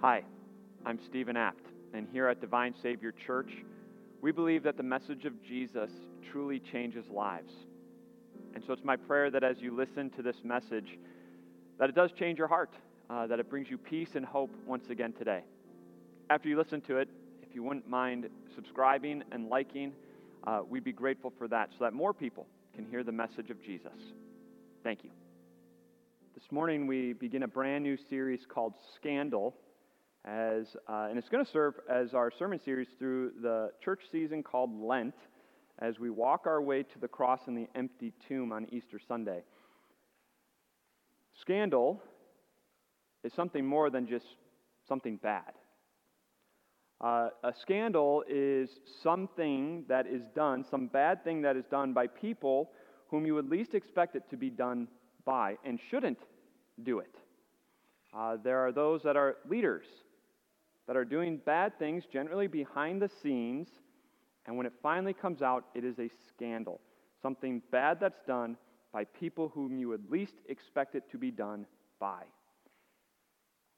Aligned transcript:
Hi, 0.00 0.22
I'm 0.86 1.00
Stephen 1.08 1.36
Apt, 1.36 1.66
and 1.92 2.06
here 2.12 2.28
at 2.28 2.40
Divine 2.40 2.72
Savior 2.80 3.10
Church, 3.10 3.50
we 4.22 4.30
believe 4.30 4.62
that 4.62 4.76
the 4.76 4.82
message 4.84 5.24
of 5.24 5.42
Jesus 5.42 5.90
truly 6.30 6.60
changes 6.60 7.04
lives. 7.10 7.52
And 8.54 8.62
so 8.64 8.72
it's 8.72 8.84
my 8.84 8.94
prayer 8.94 9.28
that 9.32 9.42
as 9.42 9.56
you 9.58 9.74
listen 9.74 10.08
to 10.10 10.22
this 10.22 10.36
message, 10.44 10.96
that 11.80 11.88
it 11.88 11.96
does 11.96 12.12
change 12.12 12.38
your 12.38 12.46
heart, 12.46 12.70
uh, 13.10 13.26
that 13.26 13.40
it 13.40 13.50
brings 13.50 13.68
you 13.68 13.76
peace 13.76 14.10
and 14.14 14.24
hope 14.24 14.54
once 14.68 14.88
again 14.88 15.12
today. 15.14 15.42
After 16.30 16.48
you 16.48 16.56
listen 16.56 16.80
to 16.82 16.98
it, 16.98 17.08
if 17.42 17.52
you 17.52 17.64
wouldn't 17.64 17.88
mind 17.88 18.28
subscribing 18.54 19.24
and 19.32 19.48
liking, 19.48 19.90
uh, 20.46 20.60
we'd 20.64 20.84
be 20.84 20.92
grateful 20.92 21.32
for 21.36 21.48
that 21.48 21.70
so 21.76 21.82
that 21.82 21.92
more 21.92 22.14
people 22.14 22.46
can 22.72 22.84
hear 22.84 23.02
the 23.02 23.10
message 23.10 23.50
of 23.50 23.60
Jesus. 23.64 23.98
Thank 24.84 25.02
you. 25.02 25.10
This 26.36 26.52
morning 26.52 26.86
we 26.86 27.14
begin 27.14 27.42
a 27.42 27.48
brand 27.48 27.82
new 27.82 27.96
series 27.96 28.46
called 28.48 28.74
Scandal, 28.94 29.56
as, 30.24 30.76
uh, 30.88 31.06
and 31.08 31.18
it's 31.18 31.28
going 31.28 31.44
to 31.44 31.50
serve 31.50 31.74
as 31.88 32.14
our 32.14 32.30
sermon 32.30 32.60
series 32.64 32.88
through 32.98 33.32
the 33.42 33.70
church 33.82 34.02
season 34.10 34.42
called 34.42 34.70
Lent 34.80 35.14
as 35.78 35.98
we 35.98 36.10
walk 36.10 36.46
our 36.46 36.60
way 36.60 36.82
to 36.82 36.98
the 36.98 37.08
cross 37.08 37.40
and 37.46 37.56
the 37.56 37.68
empty 37.74 38.12
tomb 38.26 38.52
on 38.52 38.66
Easter 38.72 38.98
Sunday. 39.06 39.42
Scandal 41.40 42.02
is 43.24 43.32
something 43.32 43.64
more 43.64 43.90
than 43.90 44.06
just 44.06 44.26
something 44.88 45.16
bad. 45.16 45.52
Uh, 47.00 47.28
a 47.44 47.52
scandal 47.62 48.24
is 48.28 48.70
something 49.02 49.84
that 49.88 50.06
is 50.06 50.22
done, 50.34 50.64
some 50.68 50.88
bad 50.88 51.22
thing 51.22 51.42
that 51.42 51.56
is 51.56 51.64
done 51.70 51.92
by 51.92 52.08
people 52.08 52.70
whom 53.08 53.24
you 53.24 53.34
would 53.34 53.48
least 53.48 53.74
expect 53.74 54.16
it 54.16 54.28
to 54.30 54.36
be 54.36 54.50
done 54.50 54.88
by 55.24 55.56
and 55.64 55.78
shouldn't 55.90 56.18
do 56.82 56.98
it. 56.98 57.14
Uh, 58.12 58.36
there 58.42 58.58
are 58.58 58.72
those 58.72 59.02
that 59.02 59.16
are 59.16 59.36
leaders 59.48 59.86
that 60.88 60.96
are 60.96 61.04
doing 61.04 61.38
bad 61.44 61.78
things, 61.78 62.04
generally 62.10 62.48
behind 62.48 63.00
the 63.00 63.10
scenes, 63.22 63.68
and 64.46 64.56
when 64.56 64.64
it 64.64 64.72
finally 64.82 65.12
comes 65.12 65.42
out, 65.42 65.66
it 65.74 65.84
is 65.84 65.98
a 65.98 66.08
scandal. 66.26 66.80
Something 67.20 67.62
bad 67.70 68.00
that's 68.00 68.22
done 68.26 68.56
by 68.90 69.04
people 69.04 69.52
whom 69.54 69.78
you 69.78 69.88
would 69.88 70.10
least 70.10 70.32
expect 70.48 70.94
it 70.94 71.04
to 71.10 71.18
be 71.18 71.30
done 71.30 71.66
by. 72.00 72.22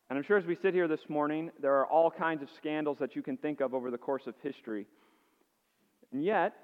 And 0.08 0.16
I'm 0.16 0.22
sure 0.24 0.38
as 0.38 0.46
we 0.46 0.54
sit 0.54 0.72
here 0.72 0.86
this 0.86 1.08
morning, 1.08 1.50
there 1.60 1.74
are 1.74 1.86
all 1.86 2.12
kinds 2.12 2.42
of 2.42 2.48
scandals 2.56 2.98
that 2.98 3.16
you 3.16 3.22
can 3.22 3.36
think 3.36 3.60
of 3.60 3.74
over 3.74 3.90
the 3.90 3.98
course 3.98 4.28
of 4.28 4.34
history. 4.42 4.86
And 6.12 6.24
yet, 6.24 6.54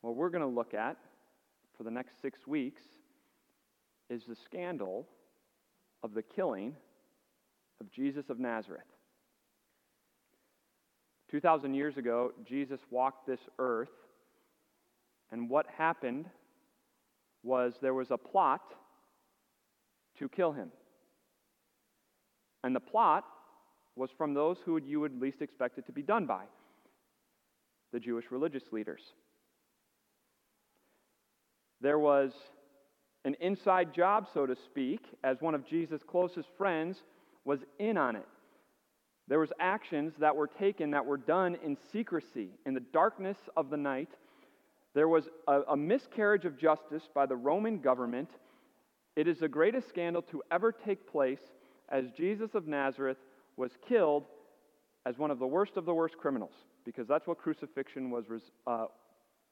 what 0.00 0.16
we're 0.16 0.30
going 0.30 0.42
to 0.42 0.48
look 0.48 0.72
at 0.72 0.96
for 1.76 1.82
the 1.82 1.90
next 1.90 2.22
six 2.22 2.46
weeks 2.46 2.82
is 4.08 4.22
the 4.26 4.36
scandal 4.36 5.06
of 6.02 6.14
the 6.14 6.22
killing 6.22 6.74
of 7.80 7.90
Jesus 7.92 8.30
of 8.30 8.38
Nazareth. 8.38 8.82
2,000 11.30 11.74
years 11.74 11.96
ago, 11.96 12.32
Jesus 12.46 12.80
walked 12.90 13.26
this 13.26 13.40
earth, 13.58 13.90
and 15.30 15.50
what 15.50 15.66
happened 15.76 16.26
was 17.42 17.74
there 17.80 17.94
was 17.94 18.10
a 18.10 18.16
plot 18.16 18.62
to 20.18 20.28
kill 20.28 20.52
him. 20.52 20.70
And 22.64 22.74
the 22.74 22.80
plot 22.80 23.24
was 23.94 24.10
from 24.16 24.34
those 24.34 24.58
who 24.64 24.78
you 24.78 25.00
would 25.00 25.20
least 25.20 25.42
expect 25.42 25.78
it 25.78 25.86
to 25.86 25.92
be 25.92 26.02
done 26.02 26.26
by 26.26 26.44
the 27.92 28.00
Jewish 28.00 28.26
religious 28.30 28.64
leaders. 28.72 29.00
There 31.80 31.98
was 31.98 32.32
an 33.24 33.36
inside 33.40 33.94
job, 33.94 34.26
so 34.32 34.46
to 34.46 34.56
speak, 34.56 35.00
as 35.22 35.40
one 35.40 35.54
of 35.54 35.66
Jesus' 35.66 36.02
closest 36.06 36.48
friends 36.56 37.02
was 37.44 37.60
in 37.78 37.96
on 37.96 38.16
it. 38.16 38.26
There 39.28 39.38
was 39.38 39.52
actions 39.60 40.14
that 40.18 40.34
were 40.34 40.46
taken 40.46 40.90
that 40.92 41.04
were 41.04 41.18
done 41.18 41.56
in 41.62 41.76
secrecy, 41.92 42.48
in 42.64 42.74
the 42.74 42.80
darkness 42.80 43.36
of 43.56 43.68
the 43.68 43.76
night. 43.76 44.08
There 44.94 45.08
was 45.08 45.28
a, 45.46 45.60
a 45.68 45.76
miscarriage 45.76 46.46
of 46.46 46.58
justice 46.58 47.02
by 47.14 47.26
the 47.26 47.36
Roman 47.36 47.78
government. 47.78 48.30
It 49.16 49.28
is 49.28 49.38
the 49.38 49.48
greatest 49.48 49.88
scandal 49.88 50.22
to 50.22 50.42
ever 50.50 50.72
take 50.72 51.06
place 51.06 51.40
as 51.90 52.10
Jesus 52.16 52.54
of 52.54 52.66
Nazareth 52.66 53.18
was 53.56 53.72
killed 53.86 54.24
as 55.04 55.18
one 55.18 55.30
of 55.30 55.38
the 55.38 55.46
worst 55.46 55.76
of 55.76 55.84
the 55.84 55.94
worst 55.94 56.16
criminals, 56.16 56.54
because 56.84 57.06
that's 57.06 57.26
what 57.26 57.38
crucifixion 57.38 58.10
was, 58.10 58.28
res, 58.28 58.42
uh, 58.66 58.86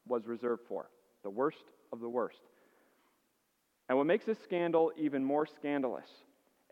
was 0.06 0.26
reserved 0.26 0.62
for 0.68 0.88
the 1.22 1.30
worst 1.30 1.64
of 1.92 2.00
the 2.00 2.08
worst. 2.08 2.40
And 3.88 3.98
what 3.98 4.06
makes 4.06 4.24
this 4.24 4.38
scandal 4.42 4.92
even 4.96 5.24
more 5.24 5.46
scandalous 5.46 6.08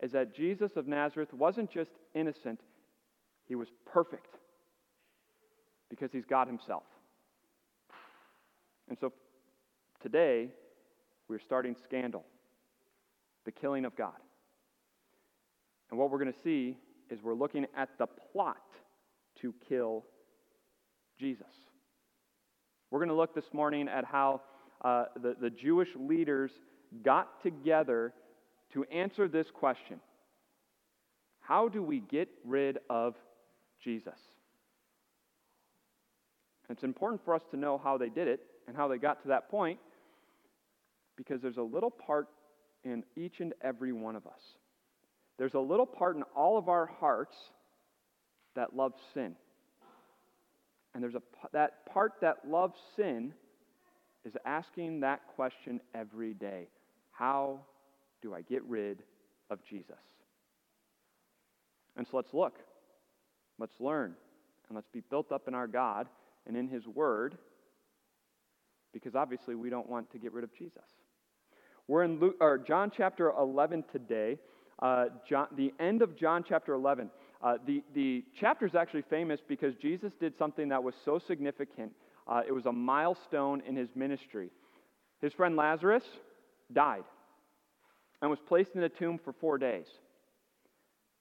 is 0.01 0.11
that 0.11 0.35
Jesus 0.35 0.75
of 0.75 0.87
Nazareth 0.87 1.33
wasn't 1.33 1.69
just 1.69 1.91
innocent, 2.13 2.59
he 3.47 3.55
was 3.55 3.67
perfect 3.85 4.35
because 5.89 6.09
he's 6.11 6.25
God 6.29 6.47
himself. 6.47 6.83
And 8.89 8.97
so 8.99 9.13
today, 10.01 10.49
we're 11.27 11.39
starting 11.39 11.75
scandal, 11.83 12.23
the 13.45 13.51
killing 13.51 13.85
of 13.85 13.95
God. 13.95 14.13
And 15.89 15.99
what 15.99 16.11
we're 16.11 16.19
going 16.19 16.33
to 16.33 16.39
see 16.43 16.77
is 17.09 17.19
we're 17.23 17.33
looking 17.33 17.65
at 17.75 17.89
the 17.97 18.07
plot 18.07 18.57
to 19.41 19.53
kill 19.67 20.05
Jesus. 21.19 21.45
We're 22.91 22.99
going 22.99 23.09
to 23.09 23.15
look 23.15 23.33
this 23.35 23.53
morning 23.53 23.87
at 23.87 24.05
how 24.05 24.41
uh, 24.83 25.05
the, 25.21 25.35
the 25.39 25.49
Jewish 25.49 25.89
leaders 25.95 26.51
got 27.03 27.41
together 27.43 28.13
to 28.73 28.83
answer 28.85 29.27
this 29.27 29.47
question 29.53 29.99
How 31.39 31.67
do 31.67 31.81
we 31.81 31.99
get 31.99 32.29
rid 32.43 32.79
of 32.89 33.15
Jesus? 33.85 34.19
And 36.67 36.75
it's 36.75 36.83
important 36.83 37.23
for 37.23 37.33
us 37.33 37.43
to 37.51 37.57
know 37.57 37.79
how 37.81 37.97
they 37.97 38.09
did 38.09 38.27
it 38.27 38.41
and 38.67 38.75
how 38.75 38.87
they 38.87 38.97
got 38.97 39.21
to 39.21 39.29
that 39.29 39.49
point 39.49 39.79
because 41.15 41.41
there's 41.41 41.57
a 41.57 41.61
little 41.61 41.91
part 41.91 42.27
in 42.83 43.03
each 43.15 43.39
and 43.39 43.53
every 43.61 43.93
one 43.93 44.15
of 44.15 44.25
us. 44.27 44.41
There's 45.37 45.53
a 45.53 45.59
little 45.59 45.85
part 45.85 46.15
in 46.15 46.23
all 46.35 46.57
of 46.57 46.67
our 46.67 46.85
hearts 46.85 47.35
that 48.55 48.75
loves 48.75 48.95
sin. 49.13 49.35
And 50.93 51.03
there's 51.03 51.15
a 51.15 51.21
that 51.51 51.85
part 51.85 52.13
that 52.21 52.47
loves 52.47 52.77
sin 52.95 53.33
is 54.25 54.33
asking 54.45 55.01
that 55.01 55.21
question 55.35 55.81
every 55.93 56.33
day. 56.33 56.69
How 57.11 57.59
do 58.21 58.33
I 58.33 58.41
get 58.41 58.63
rid 58.63 59.03
of 59.49 59.59
Jesus? 59.69 59.95
And 61.97 62.07
so 62.09 62.17
let's 62.17 62.33
look. 62.33 62.59
Let's 63.59 63.79
learn. 63.79 64.15
And 64.67 64.75
let's 64.75 64.89
be 64.91 65.01
built 65.01 65.31
up 65.31 65.47
in 65.47 65.53
our 65.53 65.67
God 65.67 66.07
and 66.47 66.57
in 66.57 66.67
His 66.67 66.87
Word 66.87 67.37
because 68.95 69.13
obviously 69.13 69.55
we 69.55 69.69
don't 69.69 69.89
want 69.89 70.09
to 70.13 70.17
get 70.17 70.31
rid 70.31 70.45
of 70.45 70.55
Jesus. 70.55 70.83
We're 71.87 72.03
in 72.03 72.19
Luke, 72.19 72.37
or 72.39 72.57
John 72.57 72.91
chapter 72.95 73.29
11 73.29 73.83
today. 73.91 74.39
Uh, 74.81 75.07
John, 75.27 75.47
the 75.55 75.73
end 75.79 76.01
of 76.01 76.17
John 76.17 76.43
chapter 76.47 76.73
11. 76.73 77.09
Uh, 77.43 77.57
the, 77.67 77.83
the 77.93 78.23
chapter 78.39 78.65
is 78.65 78.73
actually 78.73 79.03
famous 79.03 79.41
because 79.45 79.75
Jesus 79.75 80.13
did 80.19 80.37
something 80.37 80.69
that 80.69 80.81
was 80.81 80.95
so 81.03 81.19
significant. 81.19 81.91
Uh, 82.25 82.41
it 82.47 82.53
was 82.53 82.65
a 82.65 82.71
milestone 82.71 83.61
in 83.67 83.75
his 83.75 83.89
ministry. 83.95 84.49
His 85.21 85.33
friend 85.33 85.57
Lazarus 85.57 86.03
died 86.71 87.03
and 88.21 88.31
was 88.31 88.39
placed 88.47 88.75
in 88.75 88.83
a 88.83 88.89
tomb 88.89 89.19
for 89.23 89.33
four 89.33 89.57
days. 89.57 89.87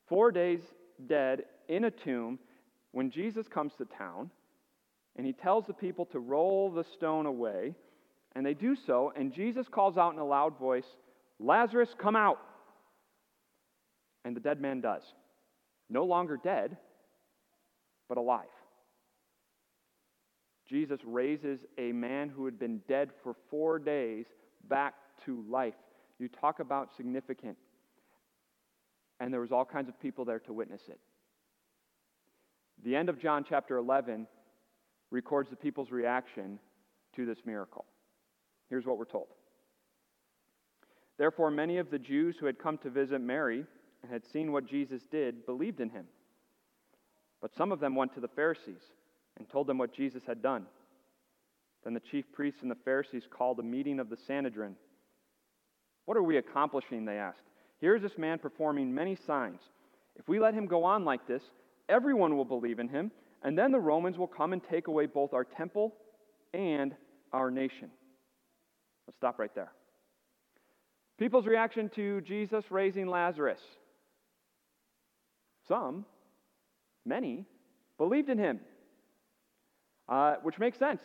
Four 0.08 0.30
days 0.30 0.60
dead 1.06 1.42
in 1.68 1.84
a 1.84 1.90
tomb 1.90 2.38
when 2.92 3.10
Jesus 3.10 3.46
comes 3.48 3.72
to 3.78 3.84
town 3.84 4.30
and 5.16 5.26
he 5.26 5.32
tells 5.32 5.66
the 5.66 5.74
people 5.74 6.06
to 6.06 6.18
roll 6.18 6.70
the 6.70 6.84
stone 6.96 7.26
away, 7.26 7.74
and 8.34 8.44
they 8.44 8.54
do 8.54 8.74
so, 8.74 9.12
and 9.14 9.32
Jesus 9.32 9.66
calls 9.70 9.96
out 9.96 10.12
in 10.12 10.18
a 10.18 10.24
loud 10.24 10.58
voice, 10.58 10.86
Lazarus, 11.38 11.94
come 11.98 12.16
out! 12.16 12.40
And 14.24 14.34
the 14.34 14.40
dead 14.40 14.60
man 14.60 14.80
does. 14.80 15.02
No 15.88 16.04
longer 16.04 16.36
dead, 16.42 16.76
but 18.08 18.18
alive. 18.18 18.46
Jesus 20.66 20.98
raises 21.04 21.60
a 21.78 21.92
man 21.92 22.28
who 22.28 22.44
had 22.46 22.58
been 22.58 22.80
dead 22.88 23.10
for 23.22 23.36
four 23.50 23.78
days 23.78 24.24
back 24.68 24.94
to 25.26 25.44
life. 25.48 25.74
You 26.18 26.28
talk 26.28 26.58
about 26.60 26.88
significant. 26.96 27.56
And 29.20 29.32
there 29.32 29.40
was 29.40 29.52
all 29.52 29.64
kinds 29.64 29.88
of 29.88 30.00
people 30.00 30.24
there 30.24 30.40
to 30.40 30.52
witness 30.52 30.82
it. 30.88 30.98
The 32.82 32.96
end 32.96 33.08
of 33.08 33.20
John 33.20 33.44
chapter 33.48 33.76
11 33.76 34.26
records 35.10 35.50
the 35.50 35.56
people's 35.56 35.90
reaction 35.90 36.58
to 37.16 37.24
this 37.24 37.38
miracle. 37.46 37.84
Here's 38.68 38.84
what 38.84 38.98
we're 38.98 39.04
told. 39.04 39.28
Therefore, 41.16 41.50
many 41.50 41.78
of 41.78 41.90
the 41.90 41.98
Jews 41.98 42.36
who 42.38 42.46
had 42.46 42.58
come 42.58 42.78
to 42.78 42.90
visit 42.90 43.20
Mary 43.20 43.64
and 44.02 44.12
had 44.12 44.24
seen 44.32 44.52
what 44.52 44.66
Jesus 44.66 45.02
did 45.10 45.46
believed 45.46 45.80
in 45.80 45.90
him. 45.90 46.06
But 47.40 47.54
some 47.54 47.72
of 47.72 47.80
them 47.80 47.94
went 47.94 48.14
to 48.14 48.20
the 48.20 48.28
Pharisees 48.28 48.82
and 49.38 49.48
told 49.48 49.66
them 49.66 49.78
what 49.78 49.94
Jesus 49.94 50.22
had 50.26 50.42
done. 50.42 50.66
Then 51.84 51.94
the 51.94 52.00
chief 52.00 52.24
priests 52.32 52.62
and 52.62 52.70
the 52.70 52.76
Pharisees 52.84 53.24
called 53.30 53.58
a 53.60 53.62
meeting 53.62 54.00
of 54.00 54.08
the 54.08 54.16
Sanhedrin. 54.26 54.76
What 56.06 56.16
are 56.16 56.22
we 56.22 56.38
accomplishing? 56.38 57.04
They 57.04 57.18
asked. 57.18 57.44
Here 57.80 57.94
is 57.94 58.02
this 58.02 58.18
man 58.18 58.38
performing 58.38 58.94
many 58.94 59.16
signs. 59.26 59.60
If 60.16 60.28
we 60.28 60.40
let 60.40 60.54
him 60.54 60.66
go 60.66 60.84
on 60.84 61.04
like 61.04 61.26
this, 61.26 61.42
everyone 61.88 62.36
will 62.36 62.44
believe 62.44 62.78
in 62.78 62.88
him, 62.88 63.10
and 63.42 63.58
then 63.58 63.72
the 63.72 63.80
Romans 63.80 64.18
will 64.18 64.26
come 64.26 64.52
and 64.52 64.62
take 64.62 64.88
away 64.88 65.06
both 65.06 65.34
our 65.34 65.44
temple 65.44 65.94
and 66.52 66.94
our 67.32 67.50
nation. 67.50 67.90
Let's 69.06 69.16
stop 69.18 69.38
right 69.38 69.54
there. 69.54 69.72
People's 71.18 71.46
reaction 71.46 71.90
to 71.90 72.20
Jesus 72.22 72.64
raising 72.70 73.06
Lazarus. 73.06 73.60
Some, 75.68 76.04
many, 77.04 77.44
believed 77.98 78.28
in 78.28 78.38
him, 78.38 78.60
uh, 80.08 80.36
which 80.42 80.58
makes 80.58 80.78
sense. 80.78 81.02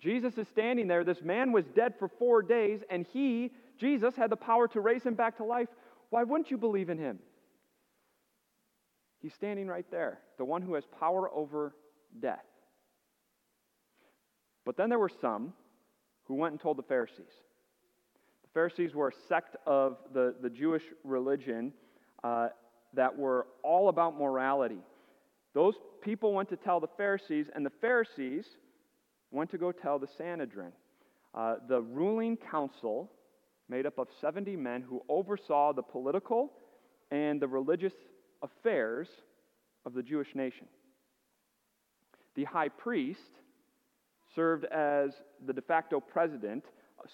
Jesus 0.00 0.38
is 0.38 0.48
standing 0.48 0.88
there. 0.88 1.04
This 1.04 1.22
man 1.22 1.52
was 1.52 1.66
dead 1.66 1.94
for 1.98 2.08
four 2.08 2.42
days, 2.42 2.80
and 2.88 3.06
he, 3.12 3.50
Jesus, 3.78 4.16
had 4.16 4.30
the 4.30 4.36
power 4.36 4.66
to 4.68 4.80
raise 4.80 5.02
him 5.02 5.14
back 5.14 5.36
to 5.36 5.44
life. 5.44 5.68
Why 6.08 6.24
wouldn't 6.24 6.50
you 6.50 6.56
believe 6.56 6.88
in 6.88 6.98
him? 6.98 7.18
He's 9.20 9.34
standing 9.34 9.66
right 9.66 9.86
there, 9.90 10.18
the 10.38 10.44
one 10.44 10.62
who 10.62 10.74
has 10.74 10.84
power 10.98 11.30
over 11.30 11.74
death. 12.20 12.44
But 14.64 14.76
then 14.76 14.88
there 14.88 14.98
were 14.98 15.10
some 15.20 15.52
who 16.24 16.34
went 16.34 16.52
and 16.52 16.60
told 16.60 16.78
the 16.78 16.82
Pharisees. 16.82 17.32
The 18.42 18.48
Pharisees 18.54 18.94
were 18.94 19.08
a 19.08 19.12
sect 19.28 19.56
of 19.66 19.98
the, 20.12 20.34
the 20.40 20.50
Jewish 20.50 20.84
religion 21.04 21.72
uh, 22.24 22.48
that 22.94 23.16
were 23.16 23.46
all 23.62 23.88
about 23.88 24.18
morality. 24.18 24.80
Those 25.54 25.74
people 26.02 26.32
went 26.32 26.48
to 26.50 26.56
tell 26.56 26.80
the 26.80 26.88
Pharisees, 26.96 27.46
and 27.54 27.64
the 27.64 27.72
Pharisees 27.80 28.46
went 29.30 29.50
to 29.50 29.58
go 29.58 29.72
tell 29.72 29.98
the 29.98 30.08
Sanhedrin. 30.18 30.72
Uh, 31.34 31.56
the 31.68 31.80
ruling 31.80 32.36
council, 32.36 33.10
made 33.68 33.86
up 33.86 33.98
of 33.98 34.08
70 34.20 34.56
men 34.56 34.82
who 34.82 35.00
oversaw 35.08 35.72
the 35.72 35.82
political 35.82 36.52
and 37.10 37.40
the 37.40 37.46
religious 37.46 37.92
affairs 38.42 39.08
of 39.84 39.94
the 39.94 40.02
Jewish 40.02 40.34
nation. 40.34 40.66
The 42.34 42.44
high 42.44 42.68
priest 42.68 43.20
served 44.34 44.64
as 44.66 45.10
the 45.46 45.52
de 45.52 45.62
facto 45.62 46.00
president, 46.00 46.64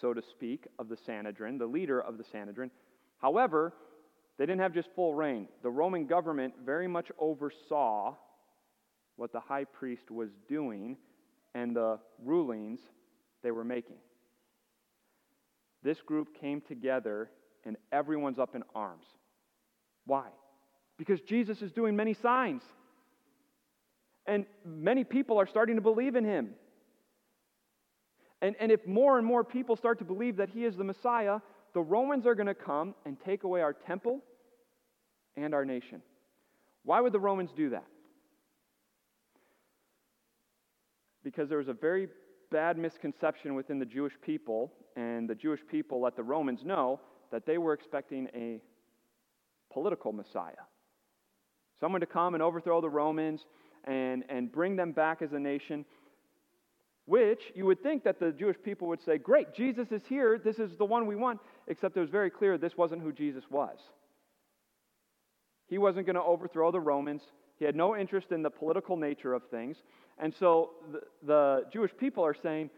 so 0.01 0.13
to 0.13 0.23
speak, 0.31 0.67
of 0.79 0.89
the 0.89 0.97
Sanhedrin, 1.07 1.59
the 1.59 1.67
leader 1.67 2.01
of 2.01 2.19
the 2.19 2.25
Sanhedrin. 2.25 2.71
However, 3.19 3.73
they 4.39 4.45
didn't 4.45 4.61
have 4.61 4.75
just 4.75 4.89
full 4.95 5.15
reign. 5.15 5.49
The 5.63 5.71
Roman 5.71 6.07
government 6.07 6.55
very 6.65 6.89
much 6.89 7.11
oversaw 7.19 8.15
what 9.17 9.33
the 9.33 9.41
high 9.41 9.65
priest 9.65 10.11
was 10.11 10.29
doing 10.49 10.97
and 11.55 11.75
the 11.75 11.99
rulings 12.23 12.81
they 13.43 13.51
were 13.51 13.65
making. 13.65 13.97
This 15.83 16.03
group 16.03 16.39
came 16.39 16.61
together 16.61 17.31
and 17.65 17.77
everyone's 17.93 18.39
up 18.39 18.55
in 18.55 18.63
arms. 18.75 19.07
Why? 20.05 20.29
Because 20.99 21.21
Jesus 21.21 21.63
is 21.63 21.73
doing 21.73 21.95
many 21.97 22.15
signs. 22.15 22.63
And 24.27 24.47
many 24.65 25.05
people 25.05 25.39
are 25.39 25.47
starting 25.47 25.77
to 25.77 25.83
believe 25.83 26.17
in 26.17 26.25
him. 26.25 26.51
And, 28.43 28.57
and 28.61 28.71
if 28.71 28.87
more 28.87 29.19
and 29.19 29.27
more 29.27 29.45
people 29.45 29.77
start 29.77 29.99
to 29.99 30.05
believe 30.05 30.37
that 30.37 30.51
he 30.51 30.65
is 30.65 30.77
the 30.77 30.85
Messiah, 30.85 31.41
the 31.75 31.81
Romans 31.81 32.27
are 32.27 32.35
going 32.35 32.47
to 32.47 32.55
come 32.55 32.95
and 33.05 33.19
take 33.21 33.45
away 33.45 33.61
our 33.61 33.73
temple 33.73 34.23
and 35.37 35.55
our 35.55 35.65
nation. 35.65 36.03
Why 36.85 37.01
would 37.01 37.13
the 37.13 37.21
Romans 37.21 37.51
do 37.57 37.71
that? 37.71 37.87
Because 41.23 41.49
there 41.49 41.59
was 41.59 41.69
a 41.69 41.73
very 41.73 42.09
bad 42.51 42.79
misconception 42.79 43.55
within 43.55 43.79
the 43.79 43.85
Jewish 43.85 44.13
people, 44.23 44.73
and 44.95 45.29
the 45.29 45.35
Jewish 45.35 45.61
people 45.69 46.01
let 46.01 46.15
the 46.15 46.23
Romans 46.23 46.61
know 46.65 47.01
that 47.33 47.45
they 47.45 47.59
were 47.59 47.73
expecting 47.73 48.29
a 48.35 48.61
political 49.73 50.13
Messiah. 50.13 50.55
Someone 51.81 52.01
to 52.01 52.07
come 52.07 52.35
and 52.35 52.43
overthrow 52.43 52.81
the 52.81 52.89
Romans 52.89 53.45
and, 53.85 54.25
and 54.29 54.51
bring 54.51 54.77
them 54.77 54.93
back 54.93 55.23
as 55.23 55.33
a 55.33 55.39
nation 55.39 55.85
which 57.07 57.53
you 57.55 57.65
would 57.67 57.83
think 57.83 58.03
that 58.03 58.19
the 58.19 58.33
Jewish 58.33 58.57
people 58.63 58.89
would 58.89 59.01
say, 59.01 59.17
Great, 59.17 59.55
Jesus 59.55 59.93
is 59.93 60.03
here. 60.09 60.39
This 60.39 60.59
is 60.59 60.77
the 60.77 60.85
one 60.85 61.07
we 61.07 61.17
want. 61.17 61.41
Except 61.69 61.97
it 61.97 62.01
was 62.01 62.11
very 62.11 62.31
clear 62.31 62.59
this 62.59 62.77
wasn't 62.77 63.01
who 63.01 63.13
Jesus 63.13 63.45
was. 63.49 63.79
He 65.69 65.79
wasn't 65.79 66.07
going 66.07 66.17
to 66.17 66.23
overthrow 66.23 66.71
the 66.71 66.81
Romans. 66.81 67.23
He 67.59 67.65
had 67.65 67.75
no 67.75 67.97
interest 67.97 68.33
in 68.33 68.43
the 68.43 68.51
political 68.51 68.97
nature 68.97 69.35
of 69.35 69.43
things. 69.51 69.79
And 70.19 70.35
so 70.35 70.71
the, 70.93 71.01
the 71.23 71.65
Jewish 71.73 71.93
people 71.97 72.25
are 72.25 72.35
saying, 72.35 72.71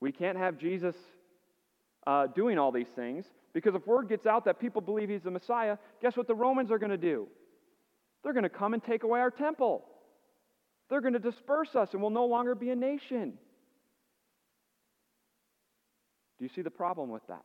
We 0.00 0.12
can't 0.12 0.36
have 0.36 0.58
Jesus 0.58 0.94
uh, 2.06 2.26
doing 2.28 2.58
all 2.58 2.70
these 2.70 2.88
things 2.94 3.24
because 3.54 3.74
if 3.74 3.86
word 3.86 4.08
gets 4.08 4.26
out 4.26 4.44
that 4.44 4.60
people 4.60 4.82
believe 4.82 5.08
he's 5.08 5.22
the 5.22 5.30
Messiah, 5.30 5.78
guess 6.02 6.16
what 6.16 6.26
the 6.26 6.34
Romans 6.34 6.70
are 6.70 6.78
going 6.78 6.90
to 6.90 6.96
do? 6.98 7.28
They're 8.22 8.32
going 8.32 8.44
to 8.44 8.48
come 8.48 8.74
and 8.74 8.82
take 8.82 9.02
away 9.02 9.20
our 9.20 9.30
temple. 9.30 9.84
They're 10.88 11.00
going 11.00 11.14
to 11.14 11.18
disperse 11.18 11.74
us 11.74 11.88
and 11.92 12.00
we'll 12.00 12.10
no 12.10 12.26
longer 12.26 12.54
be 12.54 12.70
a 12.70 12.76
nation. 12.76 13.38
Do 16.38 16.44
you 16.44 16.50
see 16.54 16.62
the 16.62 16.70
problem 16.70 17.10
with 17.10 17.26
that? 17.28 17.44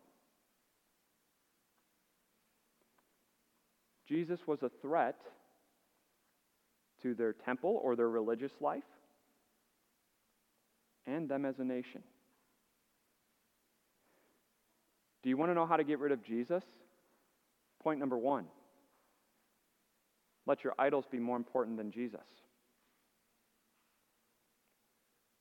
Jesus 4.08 4.40
was 4.48 4.64
a 4.64 4.72
threat 4.82 5.20
to 7.02 7.14
their 7.14 7.34
temple 7.34 7.80
or 7.84 7.96
their 7.96 8.10
religious 8.10 8.52
life 8.62 8.84
and 11.06 11.30
them 11.30 11.46
as 11.46 11.60
a 11.60 11.64
nation. 11.64 12.02
Do 15.24 15.30
you 15.30 15.38
want 15.38 15.52
to 15.52 15.56
know 15.56 15.66
how 15.66 15.78
to 15.78 15.84
get 15.84 16.00
rid 16.00 16.12
of 16.12 16.24
Jesus? 16.24 16.64
Point 17.82 18.00
number 18.00 18.18
one 18.18 18.46
let 20.48 20.64
your 20.64 20.74
idols 20.80 21.06
be 21.12 21.20
more 21.20 21.36
important 21.36 21.78
than 21.78 21.92
Jesus. 21.92 22.22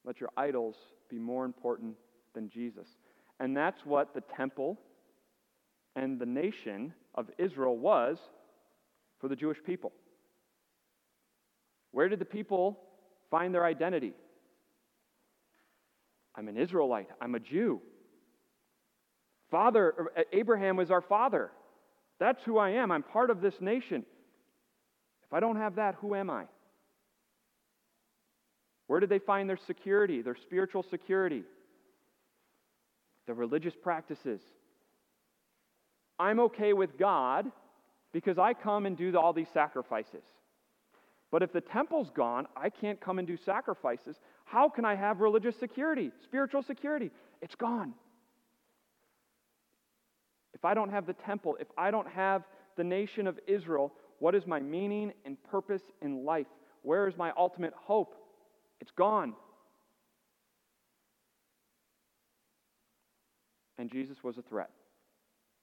Let 0.04 0.20
your 0.20 0.30
idols 0.36 0.74
be 1.08 1.18
more 1.18 1.44
important 1.44 1.94
than 2.34 2.50
Jesus. 2.50 2.88
And 3.38 3.56
that's 3.56 3.86
what 3.86 4.14
the 4.14 4.22
temple 4.36 4.78
and 5.94 6.18
the 6.18 6.26
nation 6.26 6.92
of 7.14 7.30
Israel 7.38 7.76
was 7.76 8.18
for 9.20 9.28
the 9.28 9.36
Jewish 9.36 9.58
people. 9.64 9.92
Where 11.92 12.08
did 12.08 12.18
the 12.18 12.26
people 12.26 12.78
find 13.30 13.54
their 13.54 13.64
identity? 13.64 14.12
I'm 16.34 16.48
an 16.48 16.56
Israelite. 16.56 17.08
I'm 17.20 17.34
a 17.34 17.40
Jew. 17.40 17.80
Father, 19.50 19.94
er, 19.98 20.24
Abraham 20.32 20.76
was 20.76 20.90
our 20.90 21.00
father. 21.00 21.50
That's 22.18 22.42
who 22.44 22.58
I 22.58 22.70
am. 22.70 22.90
I'm 22.90 23.02
part 23.02 23.30
of 23.30 23.40
this 23.40 23.54
nation. 23.60 24.04
If 25.26 25.34
I 25.34 25.40
don't 25.40 25.56
have 25.56 25.76
that, 25.76 25.96
who 26.00 26.14
am 26.14 26.30
I? 26.30 26.44
Where 28.86 29.00
did 29.00 29.08
they 29.08 29.18
find 29.18 29.48
their 29.48 29.58
security, 29.66 30.22
their 30.22 30.36
spiritual 30.36 30.84
security? 30.84 31.42
The 33.26 33.34
religious 33.34 33.74
practices. 33.74 34.40
I'm 36.18 36.38
okay 36.40 36.72
with 36.72 36.96
God 36.96 37.50
because 38.12 38.38
I 38.38 38.54
come 38.54 38.86
and 38.86 38.96
do 38.96 39.16
all 39.18 39.32
these 39.32 39.48
sacrifices. 39.52 40.22
But 41.32 41.42
if 41.42 41.52
the 41.52 41.60
temple's 41.60 42.10
gone, 42.10 42.46
I 42.56 42.70
can't 42.70 43.00
come 43.00 43.18
and 43.18 43.26
do 43.26 43.36
sacrifices. 43.36 44.16
How 44.44 44.68
can 44.68 44.84
I 44.84 44.94
have 44.94 45.20
religious 45.20 45.58
security, 45.58 46.12
spiritual 46.22 46.62
security? 46.62 47.10
It's 47.42 47.56
gone. 47.56 47.94
If 50.54 50.64
I 50.64 50.72
don't 50.72 50.90
have 50.90 51.06
the 51.06 51.12
temple, 51.12 51.56
if 51.60 51.66
I 51.76 51.90
don't 51.90 52.08
have 52.08 52.44
the 52.76 52.84
nation 52.84 53.26
of 53.26 53.38
Israel, 53.46 53.92
what 54.18 54.34
is 54.34 54.46
my 54.46 54.60
meaning 54.60 55.12
and 55.24 55.36
purpose 55.44 55.82
in 56.02 56.24
life? 56.24 56.46
Where 56.82 57.08
is 57.08 57.16
my 57.16 57.32
ultimate 57.36 57.74
hope? 57.74 58.14
It's 58.80 58.90
gone. 58.90 59.34
And 63.78 63.90
Jesus 63.90 64.22
was 64.22 64.38
a 64.38 64.42
threat 64.42 64.70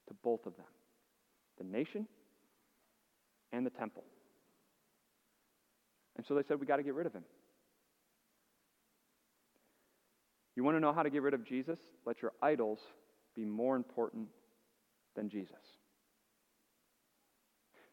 to 0.07 0.13
both 0.24 0.45
of 0.45 0.55
them 0.55 0.65
the 1.57 1.63
nation 1.63 2.07
and 3.51 3.65
the 3.65 3.69
temple. 3.69 4.03
And 6.15 6.25
so 6.25 6.36
they 6.36 6.43
said, 6.43 6.60
We 6.60 6.65
got 6.65 6.77
to 6.77 6.83
get 6.83 6.93
rid 6.93 7.05
of 7.05 7.13
him. 7.13 7.24
You 10.55 10.63
want 10.63 10.75
to 10.77 10.79
know 10.79 10.93
how 10.93 11.03
to 11.03 11.10
get 11.10 11.22
rid 11.22 11.33
of 11.33 11.43
Jesus? 11.43 11.79
Let 12.05 12.22
your 12.22 12.33
idols 12.41 12.79
be 13.36 13.45
more 13.45 13.75
important 13.75 14.27
than 15.15 15.29
Jesus. 15.29 15.57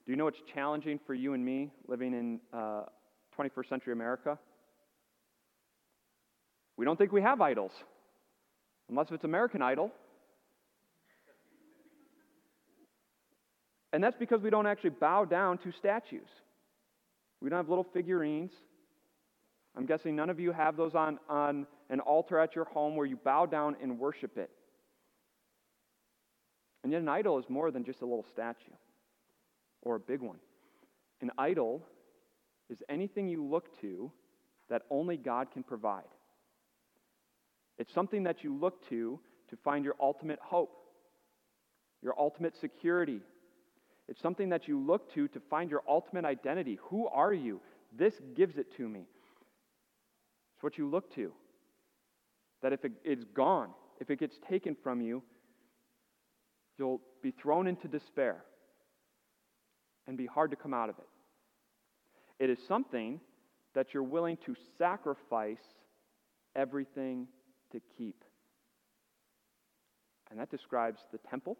Do 0.06 0.12
you 0.12 0.16
know 0.16 0.24
what's 0.24 0.42
challenging 0.52 0.98
for 1.06 1.14
you 1.14 1.34
and 1.34 1.44
me 1.44 1.70
living 1.86 2.14
in 2.14 2.40
uh, 2.52 2.84
21st 3.38 3.68
century 3.68 3.92
America? 3.92 4.38
We 6.76 6.84
don't 6.84 6.96
think 6.96 7.12
we 7.12 7.20
have 7.22 7.40
idols, 7.40 7.72
unless 8.88 9.10
it's 9.10 9.24
American 9.24 9.60
Idol. 9.60 9.90
And 13.92 14.02
that's 14.02 14.16
because 14.16 14.40
we 14.40 14.50
don't 14.50 14.66
actually 14.66 14.90
bow 14.90 15.24
down 15.24 15.58
to 15.58 15.72
statues. 15.72 16.28
We 17.42 17.50
don't 17.50 17.58
have 17.58 17.68
little 17.68 17.86
figurines. 17.92 18.52
I'm 19.76 19.84
guessing 19.84 20.16
none 20.16 20.30
of 20.30 20.40
you 20.40 20.52
have 20.52 20.76
those 20.76 20.94
on, 20.94 21.18
on 21.28 21.66
an 21.90 22.00
altar 22.00 22.38
at 22.38 22.54
your 22.54 22.64
home 22.64 22.96
where 22.96 23.06
you 23.06 23.16
bow 23.16 23.46
down 23.46 23.76
and 23.82 23.98
worship 23.98 24.38
it. 24.38 24.50
And 26.82 26.92
yet, 26.92 27.02
an 27.02 27.08
idol 27.08 27.38
is 27.38 27.44
more 27.48 27.70
than 27.70 27.84
just 27.84 28.00
a 28.00 28.06
little 28.06 28.24
statue 28.32 28.72
or 29.82 29.96
a 29.96 30.00
big 30.00 30.20
one. 30.20 30.38
An 31.20 31.30
idol 31.38 31.82
is 32.68 32.82
anything 32.88 33.28
you 33.28 33.44
look 33.44 33.80
to 33.80 34.10
that 34.68 34.82
only 34.90 35.16
God 35.16 35.50
can 35.52 35.62
provide. 35.62 36.04
It's 37.78 37.92
something 37.92 38.24
that 38.24 38.44
you 38.44 38.54
look 38.54 38.88
to 38.88 39.18
to 39.48 39.56
find 39.56 39.84
your 39.84 39.96
ultimate 40.00 40.38
hope, 40.40 40.70
your 42.02 42.14
ultimate 42.18 42.56
security. 42.56 43.20
It's 44.08 44.20
something 44.20 44.50
that 44.50 44.68
you 44.68 44.78
look 44.78 45.12
to 45.14 45.28
to 45.28 45.40
find 45.50 45.70
your 45.70 45.82
ultimate 45.88 46.24
identity. 46.24 46.78
Who 46.84 47.08
are 47.08 47.32
you? 47.32 47.60
This 47.96 48.14
gives 48.34 48.56
it 48.56 48.76
to 48.76 48.88
me. 48.88 49.00
It's 50.54 50.62
what 50.62 50.78
you 50.78 50.88
look 50.88 51.12
to. 51.14 51.32
That 52.62 52.72
if 52.72 52.84
it, 52.84 52.92
it's 53.04 53.24
gone, 53.24 53.70
if 54.00 54.10
it 54.10 54.20
gets 54.20 54.38
taken 54.48 54.76
from 54.82 55.00
you, 55.00 55.22
you'll 56.78 57.00
be 57.22 57.30
thrown 57.30 57.66
into 57.66 57.88
despair 57.88 58.44
and 60.06 60.16
be 60.16 60.26
hard 60.26 60.50
to 60.50 60.56
come 60.56 60.74
out 60.74 60.88
of 60.88 60.98
it. 60.98 61.08
It 62.38 62.50
is 62.50 62.58
something 62.66 63.20
that 63.74 63.94
you're 63.94 64.02
willing 64.02 64.36
to 64.46 64.56
sacrifice 64.78 65.62
everything 66.56 67.28
to 67.72 67.80
keep. 67.96 68.24
And 70.30 70.38
that 70.38 70.50
describes 70.50 71.00
the 71.12 71.18
temple 71.18 71.56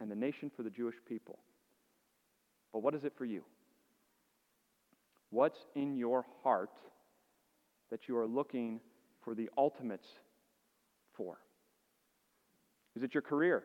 and 0.00 0.10
the 0.10 0.16
nation 0.16 0.50
for 0.56 0.62
the 0.62 0.70
Jewish 0.70 0.96
people. 1.08 1.38
But 2.72 2.82
what 2.82 2.94
is 2.94 3.04
it 3.04 3.12
for 3.16 3.24
you? 3.24 3.42
What's 5.30 5.58
in 5.74 5.96
your 5.96 6.24
heart 6.42 6.70
that 7.90 8.08
you 8.08 8.16
are 8.16 8.26
looking 8.26 8.80
for 9.22 9.34
the 9.34 9.50
ultimates 9.56 10.06
for? 11.16 11.38
Is 12.94 13.02
it 13.02 13.14
your 13.14 13.22
career? 13.22 13.64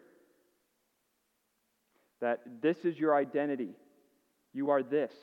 That 2.20 2.42
this 2.62 2.78
is 2.84 2.98
your 2.98 3.16
identity. 3.16 3.76
You 4.54 4.70
are 4.70 4.84
this. 4.84 5.14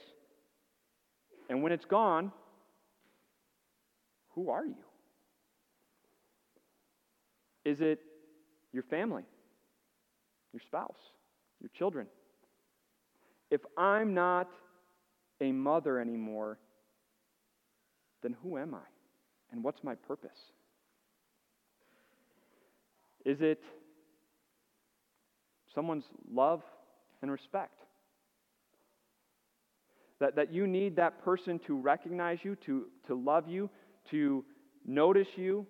And 1.48 1.62
when 1.62 1.72
it's 1.72 1.84
gone, 1.84 2.32
who 4.30 4.50
are 4.50 4.64
you? 4.64 4.74
Is 7.64 7.80
it 7.80 8.00
your 8.72 8.82
family, 8.84 9.24
your 10.52 10.60
spouse, 10.60 10.98
your 11.60 11.70
children? 11.76 12.06
If 13.50 13.60
I'm 13.76 14.14
not 14.14 14.48
a 15.40 15.52
mother 15.52 15.98
anymore, 15.98 16.58
then 18.22 18.36
who 18.42 18.58
am 18.58 18.74
I? 18.74 18.86
And 19.52 19.62
what's 19.62 19.82
my 19.82 19.94
purpose? 19.94 20.52
Is 23.24 23.40
it 23.40 23.62
someone's 25.74 26.04
love 26.30 26.62
and 27.22 27.30
respect? 27.30 27.82
That, 30.20 30.34
that 30.36 30.52
you 30.52 30.66
need 30.66 30.96
that 30.96 31.24
person 31.24 31.60
to 31.66 31.80
recognize 31.80 32.38
you, 32.42 32.56
to, 32.66 32.86
to 33.06 33.14
love 33.14 33.48
you, 33.48 33.70
to 34.10 34.44
notice 34.84 35.28
you, 35.36 35.66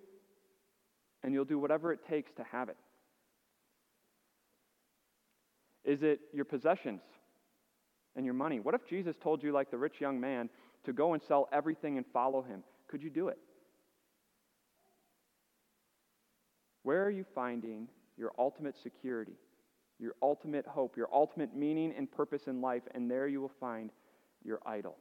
and 1.23 1.33
you'll 1.33 1.45
do 1.45 1.59
whatever 1.59 1.91
it 1.91 1.99
takes 2.09 2.31
to 2.37 2.43
have 2.51 2.69
it? 2.69 2.77
Is 5.83 6.03
it 6.03 6.19
your 6.33 6.45
possessions 6.45 7.01
and 8.15 8.25
your 8.25 8.33
money? 8.33 8.59
What 8.59 8.75
if 8.75 8.87
Jesus 8.87 9.15
told 9.21 9.43
you, 9.43 9.51
like 9.51 9.71
the 9.71 9.77
rich 9.77 9.95
young 9.99 10.19
man, 10.19 10.49
to 10.85 10.93
go 10.93 11.13
and 11.13 11.21
sell 11.27 11.47
everything 11.51 11.97
and 11.97 12.05
follow 12.13 12.41
him? 12.41 12.63
Could 12.87 13.03
you 13.03 13.09
do 13.09 13.27
it? 13.27 13.37
Where 16.83 17.03
are 17.03 17.11
you 17.11 17.25
finding 17.35 17.87
your 18.17 18.31
ultimate 18.37 18.75
security, 18.81 19.37
your 19.99 20.13
ultimate 20.21 20.65
hope, 20.65 20.97
your 20.97 21.09
ultimate 21.13 21.55
meaning 21.55 21.93
and 21.95 22.11
purpose 22.11 22.43
in 22.47 22.61
life? 22.61 22.83
And 22.95 23.09
there 23.11 23.27
you 23.27 23.41
will 23.41 23.51
find 23.59 23.91
your 24.43 24.59
idol. 24.65 24.95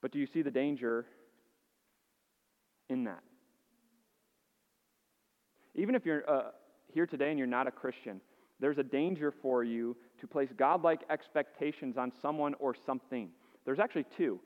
But 0.00 0.10
do 0.10 0.18
you 0.18 0.26
see 0.26 0.42
the 0.42 0.50
danger 0.50 1.06
in 2.88 3.04
that? 3.04 3.22
Even 5.74 5.94
if 5.94 6.04
you're 6.04 6.28
uh, 6.28 6.50
here 6.92 7.06
today 7.06 7.30
and 7.30 7.38
you're 7.38 7.46
not 7.46 7.66
a 7.66 7.70
Christian, 7.70 8.20
there's 8.60 8.78
a 8.78 8.82
danger 8.82 9.32
for 9.42 9.64
you 9.64 9.96
to 10.20 10.26
place 10.26 10.50
godlike 10.56 11.00
expectations 11.08 11.96
on 11.96 12.12
someone 12.20 12.54
or 12.58 12.74
something. 12.86 13.30
There's 13.64 13.78
actually 13.78 14.06
two, 14.16 14.40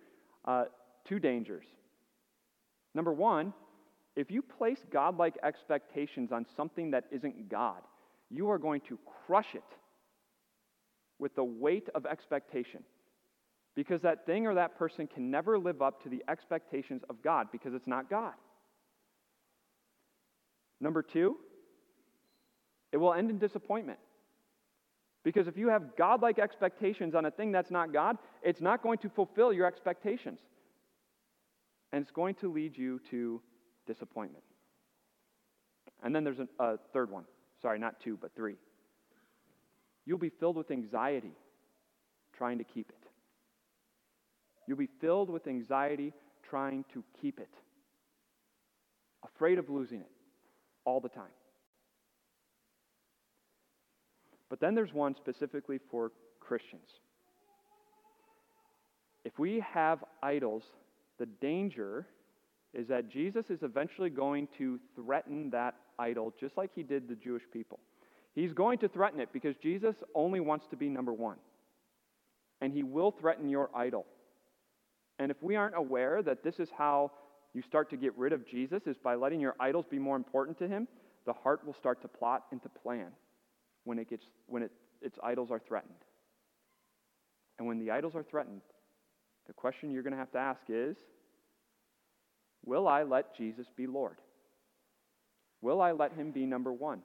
uh, 0.45 0.65
two 1.07 1.19
dangers. 1.19 1.65
Number 2.95 3.13
one, 3.13 3.53
if 4.15 4.31
you 4.31 4.41
place 4.41 4.79
godlike 4.91 5.37
expectations 5.43 6.33
on 6.33 6.47
something 6.57 6.91
that 6.93 7.05
isn't 7.11 7.51
God, 7.51 7.83
you 8.31 8.51
are 8.51 8.59
going 8.59 8.81
to 8.89 8.99
crush 9.27 9.55
it 9.55 9.63
with 11.19 11.35
the 11.35 11.45
weight 11.45 11.89
of 11.95 12.07
expectation. 12.07 12.83
Because 13.75 14.03
that 14.03 14.25
thing 14.27 14.47
or 14.47 14.55
that 14.55 14.79
person 14.79 15.07
can 15.07 15.31
never 15.31 15.59
live 15.59 15.83
up 15.83 16.03
to 16.03 16.09
the 16.09 16.25
expectations 16.29 17.03
of 17.11 17.23
God 17.23 17.49
because 17.53 17.75
it's 17.75 17.87
not 17.87 18.09
God. 18.09 18.33
Number 20.81 21.03
two, 21.03 21.37
it 22.93 22.97
will 22.97 23.13
end 23.13 23.31
in 23.31 23.39
disappointment. 23.39 23.99
Because 25.25 25.49
if 25.49 25.57
you 25.57 25.69
have 25.69 25.97
godlike 25.97 26.39
expectations 26.39 27.15
on 27.15 27.27
a 27.27 27.31
thing 27.31 27.51
that's 27.51 27.71
not 27.71 27.93
God, 27.93 28.17
it's 28.43 28.61
not 28.61 28.83
going 28.83 28.99
to 28.99 29.09
fulfill 29.09 29.53
your 29.53 29.67
expectations. 29.67 30.41
And 31.93 32.03
it's 32.03 32.13
going 32.13 32.37
to 32.37 32.53
lead 32.53 32.79
you 32.79 33.01
to 33.11 33.43
disappointment. 33.87 34.45
And 36.03 36.15
then 36.15 36.25
there's 36.25 36.39
a, 36.39 36.49
a 36.59 36.79
third 36.93 37.11
one. 37.11 37.25
Sorry, 37.61 37.79
not 37.79 37.99
two, 38.01 38.17
but 38.21 38.35
three. 38.37 38.55
You'll 40.07 40.19
be 40.19 40.31
filled 40.31 40.57
with 40.57 40.71
anxiety 40.71 41.33
trying 42.37 42.59
to 42.59 42.65
keep 42.65 42.89
it. 42.89 43.09
You'll 44.67 44.79
be 44.79 44.89
filled 45.01 45.31
with 45.31 45.47
anxiety 45.47 46.13
trying 46.49 46.85
to 46.95 47.03
keep 47.21 47.41
it, 47.41 47.51
afraid 49.25 49.59
of 49.59 49.69
losing 49.69 50.01
it 50.01 50.11
all 50.85 51.01
the 51.01 51.09
time. 51.09 51.25
But 54.49 54.61
then 54.61 54.75
there's 54.75 54.93
one 54.93 55.17
specifically 55.17 55.81
for 55.91 56.13
Christians. 56.41 56.89
If 59.25 59.39
we 59.41 59.61
have 59.73 60.05
idols, 60.23 60.63
the 61.19 61.27
danger 61.27 62.07
is 62.73 62.87
that 62.89 63.11
Jesus 63.11 63.51
is 63.51 63.63
eventually 63.63 64.11
going 64.11 64.47
to 64.59 64.79
threaten 64.95 65.51
that 65.51 65.75
idol 65.99 66.33
just 66.39 66.57
like 66.57 66.71
he 66.75 66.85
did 66.85 67.09
the 67.09 67.17
Jewish 67.17 67.43
people. 67.53 67.81
He's 68.37 68.53
going 68.53 68.79
to 68.81 68.89
threaten 68.89 69.19
it 69.19 69.31
because 69.33 69.57
Jesus 69.57 69.97
only 70.15 70.41
wants 70.41 70.67
to 70.69 70.77
be 70.77 70.91
number 70.91 71.13
one. 71.13 71.39
And 72.61 72.71
he 72.71 72.83
will 72.83 73.11
threaten 73.11 73.49
your 73.49 73.71
idol. 73.75 74.05
And 75.19 75.31
if 75.31 75.43
we 75.43 75.57
aren't 75.57 75.75
aware 75.75 76.23
that 76.23 76.45
this 76.45 76.61
is 76.61 76.69
how 76.77 77.13
you 77.55 77.63
start 77.63 77.89
to 77.91 77.97
get 77.97 78.17
rid 78.19 78.35
of 78.35 78.47
Jesus, 78.47 78.83
is 78.87 78.99
by 78.99 79.15
letting 79.15 79.41
your 79.41 79.57
idols 79.59 79.87
be 79.91 79.99
more 79.99 80.17
important 80.17 80.59
to 80.59 80.69
him, 80.69 80.87
the 81.25 81.33
heart 81.33 81.67
will 81.67 81.73
start 81.73 82.03
to 82.03 82.09
plot 82.09 82.45
and 82.53 82.63
to 82.63 82.69
plan 82.69 83.09
when, 83.85 83.99
it 83.99 84.11
gets, 84.11 84.27
when 84.47 84.63
it, 84.63 84.71
its 85.01 85.19
idols 85.25 85.51
are 85.51 85.59
threatened. 85.59 85.95
And 87.59 87.67
when 87.67 87.79
the 87.79 87.91
idols 87.91 88.15
are 88.15 88.23
threatened, 88.23 88.61
the 89.47 89.55
question 89.55 89.91
you're 89.91 90.03
going 90.03 90.13
to 90.13 90.19
have 90.19 90.33
to 90.33 90.39
ask 90.39 90.61
is 90.69 90.97
Will 92.67 92.87
I 92.87 93.03
let 93.03 93.35
Jesus 93.35 93.67
be 93.75 93.87
Lord? 93.87 94.17
Will 95.63 95.81
I 95.81 95.93
let 95.93 96.13
him 96.13 96.33
be 96.33 96.45
number 96.45 96.73
one? 96.73 97.01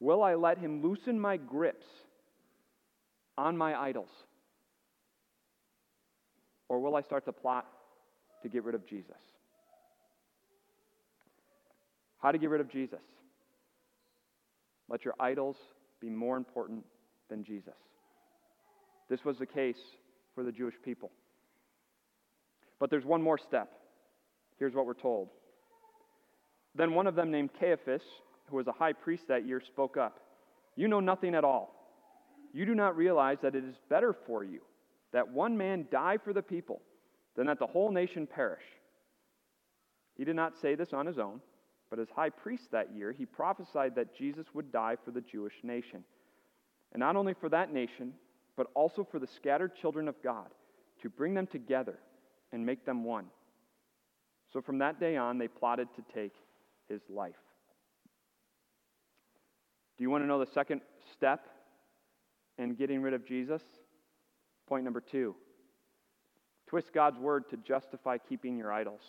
Will 0.00 0.22
I 0.22 0.34
let 0.34 0.58
him 0.58 0.82
loosen 0.82 1.18
my 1.18 1.36
grips 1.36 1.86
on 3.36 3.56
my 3.56 3.74
idols? 3.74 4.10
Or 6.68 6.80
will 6.80 6.96
I 6.96 7.02
start 7.02 7.24
to 7.24 7.32
plot 7.32 7.66
to 8.42 8.48
get 8.48 8.64
rid 8.64 8.74
of 8.74 8.86
Jesus? 8.86 9.16
How 12.18 12.32
to 12.32 12.38
get 12.38 12.50
rid 12.50 12.60
of 12.60 12.70
Jesus? 12.70 13.00
Let 14.88 15.04
your 15.04 15.14
idols 15.18 15.56
be 16.00 16.08
more 16.08 16.36
important 16.36 16.84
than 17.28 17.44
Jesus. 17.44 17.74
This 19.08 19.24
was 19.24 19.38
the 19.38 19.46
case 19.46 19.78
for 20.34 20.44
the 20.44 20.52
Jewish 20.52 20.74
people. 20.84 21.10
But 22.78 22.90
there's 22.90 23.04
one 23.04 23.22
more 23.22 23.38
step. 23.38 23.70
Here's 24.58 24.74
what 24.74 24.86
we're 24.86 24.94
told. 24.94 25.28
Then 26.74 26.94
one 26.94 27.06
of 27.06 27.14
them, 27.14 27.30
named 27.30 27.50
Caiaphas, 27.58 28.02
who 28.48 28.56
was 28.56 28.66
a 28.66 28.72
high 28.72 28.92
priest 28.92 29.28
that 29.28 29.46
year, 29.46 29.60
spoke 29.60 29.96
up 29.96 30.20
You 30.76 30.88
know 30.88 31.00
nothing 31.00 31.34
at 31.34 31.44
all. 31.44 31.74
You 32.52 32.64
do 32.66 32.74
not 32.74 32.96
realize 32.96 33.38
that 33.42 33.54
it 33.54 33.64
is 33.64 33.76
better 33.88 34.12
for 34.26 34.44
you 34.44 34.60
that 35.12 35.28
one 35.32 35.56
man 35.56 35.86
die 35.90 36.18
for 36.22 36.32
the 36.32 36.42
people 36.42 36.82
than 37.36 37.46
that 37.46 37.58
the 37.58 37.66
whole 37.66 37.90
nation 37.90 38.26
perish. 38.26 38.62
He 40.16 40.24
did 40.24 40.36
not 40.36 40.56
say 40.60 40.74
this 40.74 40.92
on 40.92 41.06
his 41.06 41.18
own, 41.18 41.40
but 41.90 41.98
as 41.98 42.08
high 42.10 42.30
priest 42.30 42.70
that 42.72 42.94
year, 42.94 43.12
he 43.12 43.24
prophesied 43.24 43.94
that 43.94 44.16
Jesus 44.16 44.46
would 44.52 44.72
die 44.72 44.96
for 45.04 45.10
the 45.10 45.20
Jewish 45.20 45.54
nation. 45.62 46.04
And 46.92 47.00
not 47.00 47.16
only 47.16 47.34
for 47.34 47.48
that 47.48 47.72
nation, 47.72 48.12
but 48.56 48.66
also 48.74 49.04
for 49.04 49.18
the 49.18 49.26
scattered 49.26 49.74
children 49.76 50.08
of 50.08 50.22
God, 50.22 50.48
to 51.02 51.08
bring 51.08 51.34
them 51.34 51.46
together 51.46 51.98
and 52.52 52.66
make 52.66 52.84
them 52.84 53.04
one. 53.04 53.26
So 54.52 54.60
from 54.60 54.78
that 54.78 54.98
day 54.98 55.16
on, 55.16 55.38
they 55.38 55.48
plotted 55.48 55.88
to 55.94 56.02
take 56.12 56.34
his 56.88 57.00
life. 57.08 57.34
Do 59.98 60.02
you 60.04 60.10
want 60.10 60.22
to 60.22 60.28
know 60.28 60.38
the 60.38 60.50
second 60.52 60.80
step 61.12 61.46
in 62.56 62.74
getting 62.74 63.02
rid 63.02 63.14
of 63.14 63.26
Jesus? 63.26 63.62
Point 64.66 64.84
number 64.84 65.00
two 65.00 65.34
twist 66.68 66.92
God's 66.92 67.18
word 67.18 67.48
to 67.48 67.56
justify 67.56 68.18
keeping 68.18 68.58
your 68.58 68.70
idols. 68.70 69.00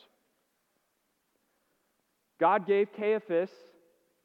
God 2.40 2.66
gave 2.66 2.94
Caiaphas 2.94 3.50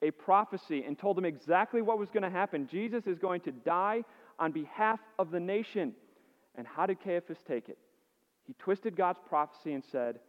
a 0.03 0.13
prophecy 0.13 0.85
and 0.87 0.97
told 0.97 1.19
him 1.19 1.25
exactly 1.25 1.83
what 1.83 1.99
was 1.99 2.11
going 2.11 2.23
to 2.23 2.31
happen. 2.31 2.69
Jesus 2.71 3.09
is 3.09 3.19
going 3.19 3.41
to 3.43 3.51
die 3.51 4.05
on 4.39 4.53
behalf 4.53 5.01
of 5.19 5.33
the 5.33 5.41
nation. 5.41 5.95
And 6.55 6.67
how 6.67 6.87
did 6.87 7.03
Caiaphas 7.03 7.39
take 7.47 7.69
it? 7.69 7.79
He 8.47 8.55
twisted 8.55 8.97
God's 8.97 9.19
prophecy 9.29 9.73
and 9.73 9.83
said, 9.91 10.21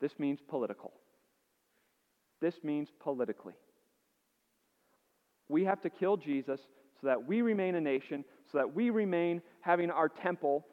This 0.00 0.18
means 0.18 0.38
political. 0.48 0.92
This 2.40 2.54
means 2.62 2.88
politically. 3.00 3.54
We 5.48 5.64
have 5.64 5.80
to 5.82 5.90
kill 5.90 6.16
Jesus 6.16 6.60
so 7.00 7.06
that 7.08 7.26
we 7.26 7.42
remain 7.42 7.74
a 7.74 7.80
nation, 7.80 8.24
so 8.50 8.58
that 8.58 8.74
we 8.74 8.90
remain 8.90 9.42
having 9.60 9.90
our 9.90 10.08
temple, 10.08 10.64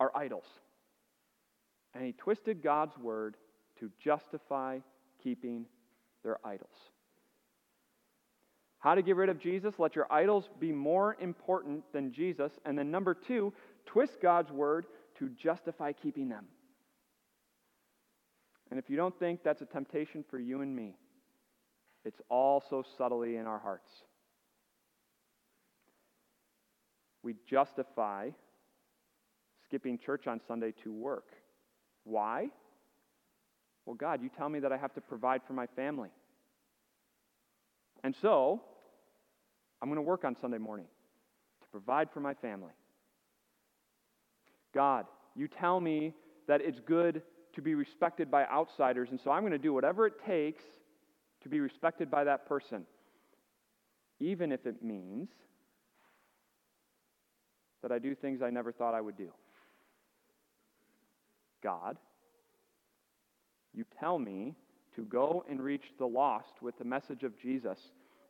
our 0.00 0.10
idols. 0.16 0.46
And 1.94 2.04
he 2.04 2.12
twisted 2.12 2.62
God's 2.62 2.96
word 2.98 3.36
to 3.80 3.90
justify 4.02 4.80
keeping 5.22 5.66
their 6.22 6.38
idols. 6.44 6.74
How 8.78 8.94
to 8.94 9.02
get 9.02 9.16
rid 9.16 9.28
of 9.28 9.38
Jesus? 9.38 9.74
Let 9.78 9.96
your 9.96 10.06
idols 10.12 10.48
be 10.60 10.72
more 10.72 11.16
important 11.20 11.84
than 11.92 12.12
Jesus. 12.12 12.52
And 12.64 12.78
then, 12.78 12.90
number 12.90 13.14
two, 13.14 13.52
twist 13.84 14.20
God's 14.20 14.50
word 14.52 14.86
to 15.18 15.28
justify 15.30 15.92
keeping 15.92 16.28
them. 16.28 16.46
And 18.70 18.78
if 18.78 18.90
you 18.90 18.96
don't 18.96 19.18
think 19.18 19.42
that's 19.42 19.62
a 19.62 19.66
temptation 19.66 20.24
for 20.28 20.38
you 20.38 20.60
and 20.60 20.74
me, 20.74 20.96
it's 22.06 22.20
all 22.28 22.62
so 22.70 22.84
subtly 22.96 23.36
in 23.36 23.46
our 23.46 23.58
hearts. 23.58 23.90
We 27.24 27.34
justify 27.50 28.30
skipping 29.64 29.98
church 29.98 30.28
on 30.28 30.40
Sunday 30.46 30.72
to 30.84 30.92
work. 30.92 31.26
Why? 32.04 32.50
Well, 33.84 33.96
God, 33.96 34.22
you 34.22 34.28
tell 34.28 34.48
me 34.48 34.60
that 34.60 34.70
I 34.70 34.76
have 34.76 34.94
to 34.94 35.00
provide 35.00 35.40
for 35.48 35.52
my 35.52 35.66
family. 35.66 36.10
And 38.04 38.14
so, 38.22 38.62
I'm 39.82 39.88
going 39.88 39.96
to 39.96 40.02
work 40.02 40.24
on 40.24 40.36
Sunday 40.40 40.58
morning 40.58 40.86
to 41.62 41.68
provide 41.72 42.08
for 42.12 42.20
my 42.20 42.34
family. 42.34 42.72
God, 44.72 45.06
you 45.34 45.48
tell 45.48 45.80
me 45.80 46.14
that 46.46 46.60
it's 46.60 46.78
good 46.78 47.22
to 47.54 47.62
be 47.62 47.74
respected 47.74 48.30
by 48.30 48.44
outsiders, 48.44 49.08
and 49.10 49.20
so 49.20 49.32
I'm 49.32 49.42
going 49.42 49.50
to 49.50 49.58
do 49.58 49.74
whatever 49.74 50.06
it 50.06 50.24
takes 50.24 50.62
to 51.46 51.50
be 51.50 51.60
respected 51.60 52.10
by 52.10 52.24
that 52.24 52.44
person, 52.48 52.84
even 54.18 54.50
if 54.50 54.66
it 54.66 54.82
means 54.82 55.28
that 57.82 57.92
I 57.92 58.00
do 58.00 58.16
things 58.16 58.42
I 58.42 58.50
never 58.50 58.72
thought 58.72 58.94
I 58.94 59.00
would 59.00 59.16
do. 59.16 59.28
God, 61.62 61.98
you 63.72 63.84
tell 64.00 64.18
me 64.18 64.56
to 64.96 65.04
go 65.04 65.44
and 65.48 65.60
reach 65.60 65.84
the 66.00 66.06
lost 66.06 66.62
with 66.62 66.76
the 66.78 66.84
message 66.84 67.22
of 67.22 67.38
Jesus. 67.40 67.78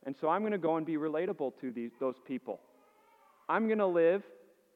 And 0.05 0.15
so 0.21 0.29
I'm 0.29 0.41
going 0.41 0.51
to 0.51 0.59
go 0.59 0.77
and 0.77 0.85
be 0.85 0.97
relatable 0.97 1.53
to 1.61 1.71
these, 1.71 1.91
those 1.99 2.17
people. 2.27 2.59
I'm 3.49 3.65
going 3.65 3.79
to 3.79 3.87
live 3.87 4.21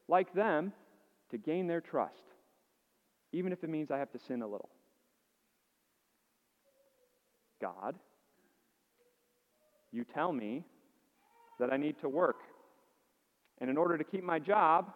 like 0.08 0.34
them 0.34 0.72
to 1.30 1.38
gain 1.38 1.68
their 1.68 1.80
trust, 1.80 2.24
even 3.32 3.52
if 3.52 3.62
it 3.62 3.70
means 3.70 3.92
I 3.92 3.98
have 3.98 4.10
to 4.12 4.18
sin 4.18 4.42
a 4.42 4.48
little. 4.48 4.70
God, 7.60 7.94
you 9.92 10.04
tell 10.04 10.32
me 10.32 10.64
that 11.60 11.72
I 11.72 11.76
need 11.76 12.00
to 12.00 12.08
work. 12.08 12.40
And 13.60 13.70
in 13.70 13.76
order 13.76 13.96
to 13.96 14.04
keep 14.04 14.24
my 14.24 14.38
job, 14.38 14.92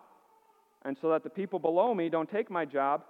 and 0.84 0.96
so 1.00 1.10
that 1.10 1.22
the 1.22 1.30
people 1.30 1.58
below 1.58 1.94
me 1.94 2.08
don't 2.08 2.30
take 2.30 2.50
my 2.50 2.64
job, 2.64 3.02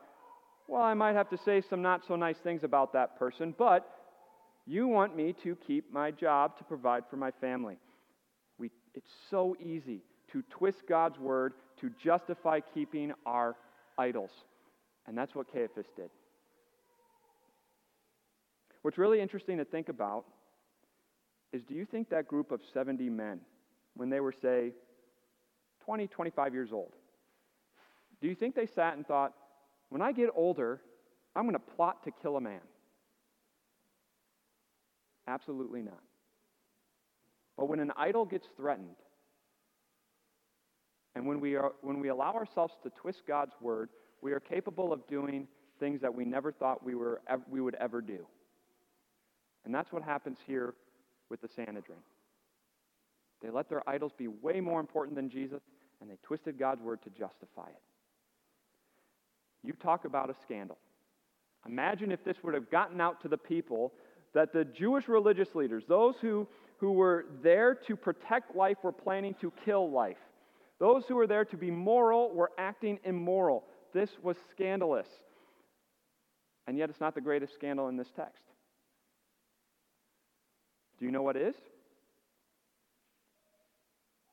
well, 0.69 0.83
I 0.83 0.95
might 0.95 1.15
have 1.15 1.31
to 1.31 1.39
say 1.39 1.63
some 1.69 1.83
not 1.83 2.03
so 2.07 2.17
nice 2.17 2.39
things 2.39 2.65
about 2.65 2.93
that 2.95 3.19
person, 3.19 3.55
but 3.57 3.89
you 4.67 4.89
want 4.89 5.17
me 5.17 5.35
to 5.45 5.57
keep 5.67 5.93
my 5.93 6.11
job 6.11 6.59
to 6.59 6.65
provide 6.65 7.05
for 7.09 7.17
my 7.17 7.31
family. 7.41 7.79
We, 8.59 8.71
it's 8.95 9.11
so 9.31 9.57
easy 9.61 10.03
to 10.33 10.43
twist 10.51 10.79
God's 10.89 11.19
word 11.19 11.53
to 11.81 11.91
justify 12.03 12.61
keeping 12.75 13.13
our 13.25 13.55
idols. 13.97 14.31
And 15.07 15.17
that's 15.17 15.35
what 15.35 15.53
Caiaphas 15.53 15.87
did. 15.97 16.11
What's 18.83 18.99
really 18.99 19.21
interesting 19.21 19.59
to 19.59 19.65
think 19.65 19.89
about 19.89 20.25
is 21.57 21.63
do 21.65 21.75
you 21.75 21.87
think 21.87 22.11
that 22.11 22.29
group 22.29 22.53
of 22.53 22.61
70 22.73 23.09
men, 23.09 23.41
when 23.95 24.11
they 24.11 24.21
were, 24.21 24.35
say, 24.43 24.73
20, 25.85 26.07
25 26.07 26.55
years 26.55 26.71
old, 26.73 26.93
do 28.21 28.29
you 28.29 28.35
think 28.35 28.55
they 28.55 28.67
sat 28.67 28.95
and 28.97 29.07
thought, 29.07 29.33
when 29.89 30.03
I 30.03 30.13
get 30.13 30.29
older, 30.35 30.81
I'm 31.35 31.45
going 31.45 31.55
to 31.55 31.59
plot 31.59 32.05
to 32.05 32.11
kill 32.23 32.37
a 32.37 32.41
man? 32.41 32.61
Absolutely 35.27 35.83
not. 35.83 36.03
But 37.57 37.69
when 37.69 37.81
an 37.81 37.93
idol 37.97 38.27
gets 38.27 38.47
threatened, 38.57 38.97
and 41.15 41.27
when 41.27 41.41
we, 41.41 41.57
are, 41.57 41.73
when 41.81 42.01
we 42.01 42.09
allow 42.09 42.35
ourselves 42.35 42.75
to 42.83 42.91
twist 42.91 43.23
God's 43.27 43.55
word, 43.63 43.89
we 44.21 44.33
are 44.33 44.41
capable 44.41 44.93
of 44.93 45.07
doing 45.07 45.49
things 45.81 46.03
that 46.03 46.15
we 46.15 46.27
never 46.27 46.53
thought 46.53 46.85
we, 46.85 46.95
were, 46.95 47.23
we 47.49 47.63
would 47.63 47.75
ever 47.77 48.03
do. 48.03 48.27
And 49.65 49.75
that's 49.75 49.91
what 49.91 50.03
happens 50.03 50.39
here 50.47 50.75
with 51.31 51.41
the 51.41 51.49
Sanhedrin. 51.49 51.99
They 53.43 53.51
let 53.51 53.69
their 53.69 53.89
idols 53.89 54.13
be 54.17 54.29
way 54.29 54.61
more 54.61 54.81
important 54.81 55.17
than 55.17 55.29
Jesus, 55.29 55.63
and 56.01 56.11
they 56.11 56.17
twisted 56.23 56.59
God's 56.59 56.83
word 56.83 57.03
to 57.03 57.11
justify 57.11 57.69
it. 57.69 57.83
You 59.63 59.73
talk 59.73 60.05
about 60.05 60.31
a 60.31 60.35
scandal. 60.43 60.79
Imagine 61.67 62.13
if 62.13 62.25
this 62.25 62.37
would 62.43 62.55
have 62.55 62.71
gotten 62.71 63.01
out 63.01 63.21
to 63.23 63.29
the 63.29 63.37
people 63.37 63.93
that 64.35 64.53
the 64.53 64.65
Jewish 64.65 65.09
religious 65.09 65.55
leaders, 65.55 65.85
those 65.89 66.15
who, 66.21 66.47
who 66.79 66.93
were 66.93 67.27
there 67.43 67.75
to 67.75 67.97
protect 67.97 68.55
life, 68.55 68.77
were 68.83 68.93
planning 68.93 69.35
to 69.41 69.53
kill 69.65 69.91
life. 69.91 70.19
Those 70.79 71.07
who 71.07 71.17
were 71.17 71.27
there 71.27 71.45
to 71.47 71.57
be 71.57 71.71
moral 71.71 72.33
were 72.33 72.53
acting 72.59 73.01
immoral. 73.05 73.65
This 73.93 74.11
was 74.23 74.37
scandalous. 74.51 75.09
And 76.67 76.77
yet, 76.77 76.91
it's 76.91 77.01
not 77.01 77.15
the 77.15 77.21
greatest 77.21 77.55
scandal 77.55 77.89
in 77.89 77.97
this 77.97 78.11
text. 78.15 78.43
Do 80.99 81.05
you 81.05 81.11
know 81.11 81.23
what 81.23 81.37
is? 81.37 81.55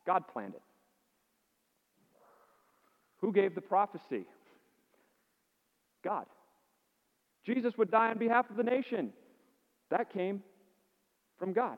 God 0.05 0.23
planned 0.31 0.55
it. 0.55 0.61
Who 3.21 3.31
gave 3.31 3.55
the 3.55 3.61
prophecy? 3.61 4.25
God. 6.03 6.25
Jesus 7.45 7.73
would 7.77 7.91
die 7.91 8.09
on 8.09 8.17
behalf 8.17 8.49
of 8.49 8.57
the 8.57 8.63
nation. 8.63 9.11
That 9.91 10.11
came 10.11 10.41
from 11.37 11.53
God. 11.53 11.77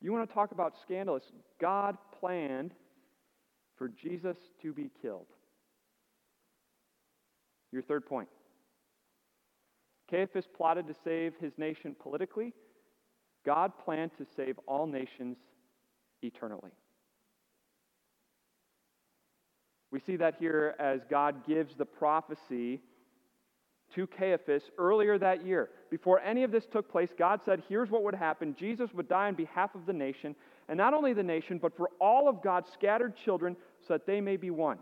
You 0.00 0.12
want 0.12 0.28
to 0.28 0.34
talk 0.34 0.52
about 0.52 0.74
scandalous? 0.82 1.24
God 1.60 1.96
planned 2.20 2.72
for 3.76 3.88
Jesus 3.88 4.36
to 4.62 4.72
be 4.72 4.90
killed. 5.02 5.26
Your 7.72 7.82
third 7.82 8.06
point. 8.06 8.28
Caiaphas 10.10 10.46
plotted 10.56 10.86
to 10.86 10.94
save 11.04 11.34
his 11.40 11.52
nation 11.58 11.96
politically. 11.98 12.52
God 13.44 13.72
planned 13.84 14.12
to 14.18 14.26
save 14.36 14.58
all 14.66 14.86
nations 14.86 15.36
eternally. 16.22 16.72
We 19.90 20.00
see 20.00 20.16
that 20.16 20.36
here 20.38 20.74
as 20.78 21.00
God 21.08 21.46
gives 21.46 21.74
the 21.76 21.84
prophecy 21.84 22.80
to 23.94 24.06
Caiaphas 24.06 24.62
earlier 24.78 25.16
that 25.18 25.46
year. 25.46 25.70
Before 25.90 26.20
any 26.20 26.42
of 26.42 26.50
this 26.50 26.66
took 26.66 26.90
place, 26.90 27.10
God 27.16 27.40
said, 27.44 27.62
Here's 27.68 27.90
what 27.90 28.02
would 28.02 28.14
happen 28.14 28.56
Jesus 28.58 28.92
would 28.92 29.08
die 29.08 29.28
on 29.28 29.34
behalf 29.34 29.74
of 29.74 29.86
the 29.86 29.92
nation, 29.92 30.34
and 30.68 30.76
not 30.76 30.92
only 30.92 31.12
the 31.12 31.22
nation, 31.22 31.58
but 31.58 31.76
for 31.76 31.90
all 32.00 32.28
of 32.28 32.42
God's 32.42 32.70
scattered 32.72 33.14
children, 33.24 33.56
so 33.86 33.94
that 33.94 34.06
they 34.06 34.20
may 34.20 34.36
be 34.36 34.50
one. 34.50 34.78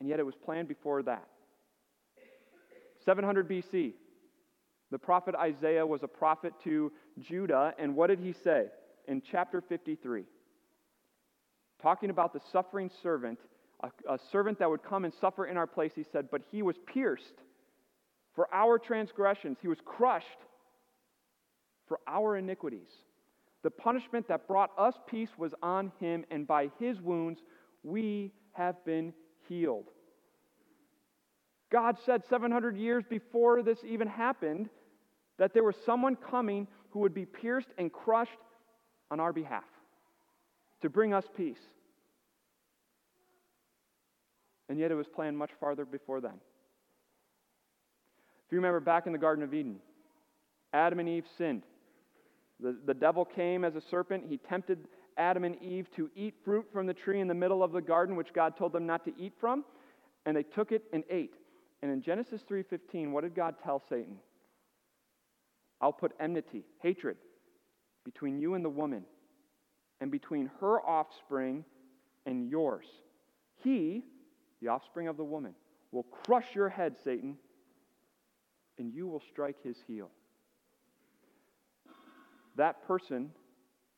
And 0.00 0.08
yet 0.08 0.20
it 0.20 0.26
was 0.26 0.34
planned 0.34 0.68
before 0.68 1.02
that. 1.02 1.28
700 3.08 3.48
BC, 3.48 3.94
the 4.90 4.98
prophet 4.98 5.34
Isaiah 5.34 5.86
was 5.86 6.02
a 6.02 6.06
prophet 6.06 6.52
to 6.64 6.92
Judah, 7.18 7.72
and 7.78 7.96
what 7.96 8.08
did 8.08 8.18
he 8.18 8.34
say 8.34 8.66
in 9.06 9.22
chapter 9.22 9.62
53? 9.62 10.24
Talking 11.80 12.10
about 12.10 12.34
the 12.34 12.40
suffering 12.52 12.90
servant 13.02 13.38
a, 13.80 14.12
a 14.12 14.18
servant 14.30 14.58
that 14.58 14.68
would 14.68 14.82
come 14.82 15.06
and 15.06 15.14
suffer 15.22 15.46
in 15.46 15.56
our 15.56 15.66
place, 15.66 15.92
he 15.94 16.04
said, 16.12 16.28
but 16.30 16.42
he 16.52 16.60
was 16.60 16.76
pierced 16.92 17.40
for 18.34 18.46
our 18.52 18.78
transgressions, 18.78 19.56
he 19.62 19.68
was 19.68 19.78
crushed 19.86 20.26
for 21.86 22.00
our 22.06 22.36
iniquities. 22.36 22.90
The 23.62 23.70
punishment 23.70 24.28
that 24.28 24.46
brought 24.46 24.70
us 24.76 24.94
peace 25.08 25.30
was 25.38 25.54
on 25.62 25.92
him, 25.98 26.26
and 26.30 26.46
by 26.46 26.70
his 26.78 27.00
wounds 27.00 27.40
we 27.82 28.32
have 28.52 28.84
been 28.84 29.14
healed. 29.48 29.86
God 31.70 31.96
said 32.04 32.22
700 32.28 32.76
years 32.76 33.04
before 33.08 33.62
this 33.62 33.78
even 33.84 34.08
happened 34.08 34.68
that 35.38 35.54
there 35.54 35.64
was 35.64 35.76
someone 35.84 36.16
coming 36.16 36.66
who 36.90 37.00
would 37.00 37.14
be 37.14 37.26
pierced 37.26 37.68
and 37.76 37.92
crushed 37.92 38.38
on 39.10 39.20
our 39.20 39.32
behalf. 39.32 39.64
to 40.80 40.88
bring 40.88 41.12
us 41.12 41.24
peace. 41.36 41.58
And 44.68 44.78
yet 44.78 44.92
it 44.92 44.94
was 44.94 45.08
planned 45.08 45.36
much 45.36 45.50
farther 45.58 45.84
before 45.84 46.20
then. 46.20 46.38
If 48.46 48.52
you 48.52 48.58
remember 48.58 48.78
back 48.78 49.06
in 49.06 49.12
the 49.12 49.18
Garden 49.18 49.42
of 49.42 49.52
Eden, 49.52 49.80
Adam 50.72 51.00
and 51.00 51.08
Eve 51.08 51.24
sinned. 51.36 51.64
The, 52.60 52.76
the 52.86 52.94
devil 52.94 53.24
came 53.24 53.64
as 53.64 53.74
a 53.74 53.80
serpent. 53.90 54.24
He 54.28 54.36
tempted 54.36 54.86
Adam 55.16 55.44
and 55.44 55.60
Eve 55.62 55.88
to 55.96 56.10
eat 56.14 56.34
fruit 56.44 56.66
from 56.72 56.86
the 56.86 56.94
tree 56.94 57.20
in 57.20 57.28
the 57.28 57.34
middle 57.34 57.62
of 57.62 57.72
the 57.72 57.80
garden, 57.80 58.14
which 58.14 58.32
God 58.32 58.56
told 58.56 58.72
them 58.72 58.86
not 58.86 59.04
to 59.06 59.12
eat 59.18 59.32
from, 59.40 59.64
and 60.26 60.36
they 60.36 60.44
took 60.44 60.70
it 60.70 60.84
and 60.92 61.02
ate. 61.10 61.34
And 61.82 61.92
in 61.92 62.02
Genesis 62.02 62.42
3:15, 62.42 63.12
what 63.12 63.22
did 63.22 63.34
God 63.34 63.56
tell 63.62 63.78
Satan? 63.88 64.18
I'll 65.80 65.92
put 65.92 66.12
enmity, 66.18 66.64
hatred, 66.80 67.16
between 68.04 68.38
you 68.38 68.54
and 68.54 68.64
the 68.64 68.70
woman, 68.70 69.04
and 70.00 70.10
between 70.10 70.50
her 70.60 70.80
offspring 70.80 71.64
and 72.26 72.48
yours. 72.48 72.86
He, 73.62 74.04
the 74.60 74.68
offspring 74.68 75.08
of 75.08 75.16
the 75.16 75.24
woman, 75.24 75.54
will 75.92 76.02
crush 76.02 76.54
your 76.54 76.68
head, 76.68 76.96
Satan, 77.02 77.38
and 78.78 78.92
you 78.92 79.06
will 79.06 79.22
strike 79.30 79.62
his 79.62 79.76
heel. 79.86 80.10
That 82.56 82.86
person, 82.86 83.30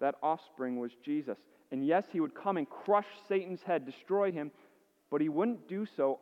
that 0.01 0.16
offspring, 0.23 0.79
was 0.79 0.93
Jesus. 1.03 1.38
And 1.73 1.87
yes, 1.87 2.05
he 2.12 2.21
would 2.21 2.35
come 2.35 2.57
and 2.57 2.69
crush 2.69 3.07
Satan's 3.29 3.62
head, 3.62 3.87
destroy 3.87 4.33
him, 4.33 4.51
but 5.11 5.21
he 5.21 5.29
wouldn't 5.29 5.69
do 5.69 5.87
so 5.87 6.21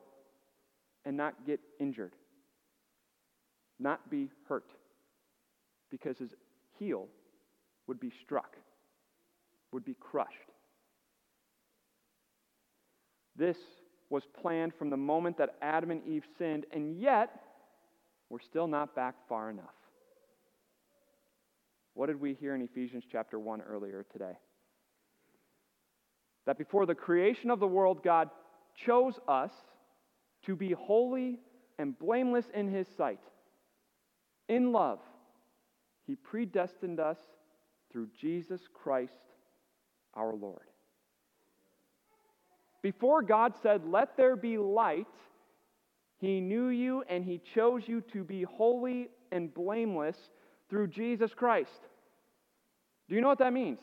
and 1.08 1.16
not 1.16 1.46
get 1.46 1.58
injured, 1.80 2.12
not 3.80 4.10
be 4.10 4.28
hurt, 4.46 4.70
because 5.90 6.18
his 6.18 6.28
heel 6.78 7.06
would 7.86 7.98
be 7.98 8.12
struck, 8.22 8.58
would 9.72 9.86
be 9.86 9.94
crushed. 9.98 10.36
This 13.34 13.56
was 14.10 14.22
planned 14.42 14.74
from 14.78 14.90
the 14.90 14.98
moment 14.98 15.38
that 15.38 15.54
Adam 15.62 15.90
and 15.90 16.06
Eve 16.06 16.24
sinned, 16.38 16.66
and 16.72 17.00
yet 17.00 17.40
we're 18.28 18.38
still 18.40 18.66
not 18.66 18.94
back 18.94 19.14
far 19.30 19.48
enough. 19.48 19.64
What 21.94 22.08
did 22.08 22.20
we 22.20 22.34
hear 22.34 22.54
in 22.54 22.60
Ephesians 22.60 23.04
chapter 23.10 23.38
1 23.38 23.62
earlier 23.62 24.04
today? 24.12 24.36
That 26.44 26.58
before 26.58 26.84
the 26.84 26.94
creation 26.94 27.50
of 27.50 27.60
the 27.60 27.66
world, 27.66 28.04
God 28.04 28.28
chose 28.84 29.14
us 29.26 29.52
to 30.46 30.56
be 30.56 30.72
holy 30.72 31.38
and 31.78 31.98
blameless 31.98 32.46
in 32.54 32.70
His 32.70 32.88
sight. 32.88 33.20
In 34.48 34.72
love, 34.72 35.00
He 36.06 36.16
predestined 36.16 37.00
us 37.00 37.18
through 37.92 38.08
Jesus 38.18 38.62
Christ 38.72 39.12
our 40.14 40.34
Lord. 40.34 40.62
Before 42.82 43.22
God 43.22 43.54
said, 43.62 43.82
Let 43.86 44.16
there 44.16 44.36
be 44.36 44.58
light, 44.58 45.06
He 46.18 46.40
knew 46.40 46.68
you 46.68 47.04
and 47.08 47.24
He 47.24 47.40
chose 47.54 47.82
you 47.86 48.00
to 48.12 48.24
be 48.24 48.42
holy 48.42 49.08
and 49.32 49.52
blameless 49.52 50.16
through 50.70 50.88
Jesus 50.88 51.34
Christ. 51.34 51.80
Do 53.08 53.14
you 53.14 53.20
know 53.20 53.28
what 53.28 53.38
that 53.38 53.52
means? 53.52 53.80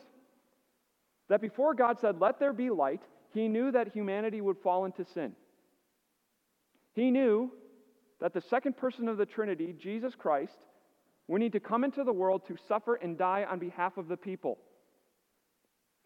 That 1.28 1.40
before 1.40 1.74
God 1.74 1.98
said, 2.00 2.20
Let 2.20 2.38
there 2.38 2.52
be 2.52 2.70
light, 2.70 3.02
He 3.32 3.48
knew 3.48 3.70
that 3.72 3.92
humanity 3.92 4.40
would 4.40 4.58
fall 4.58 4.84
into 4.84 5.04
sin. 5.04 5.32
He 6.96 7.10
knew 7.10 7.52
that 8.22 8.32
the 8.32 8.40
second 8.40 8.78
person 8.78 9.06
of 9.06 9.18
the 9.18 9.26
Trinity, 9.26 9.74
Jesus 9.78 10.14
Christ, 10.16 10.56
would 11.28 11.40
need 11.40 11.52
to 11.52 11.60
come 11.60 11.84
into 11.84 12.02
the 12.04 12.12
world 12.12 12.46
to 12.48 12.56
suffer 12.66 12.94
and 12.94 13.18
die 13.18 13.44
on 13.48 13.58
behalf 13.58 13.98
of 13.98 14.08
the 14.08 14.16
people. 14.16 14.58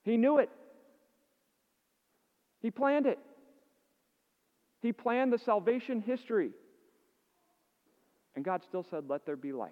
He 0.02 0.16
knew 0.16 0.38
it. 0.38 0.50
He 2.60 2.72
planned 2.72 3.06
it. 3.06 3.20
He 4.82 4.92
planned 4.92 5.32
the 5.32 5.38
salvation 5.38 6.00
history. 6.00 6.50
And 8.34 8.44
God 8.44 8.62
still 8.68 8.84
said, 8.90 9.04
Let 9.08 9.24
there 9.24 9.36
be 9.36 9.52
light. 9.52 9.70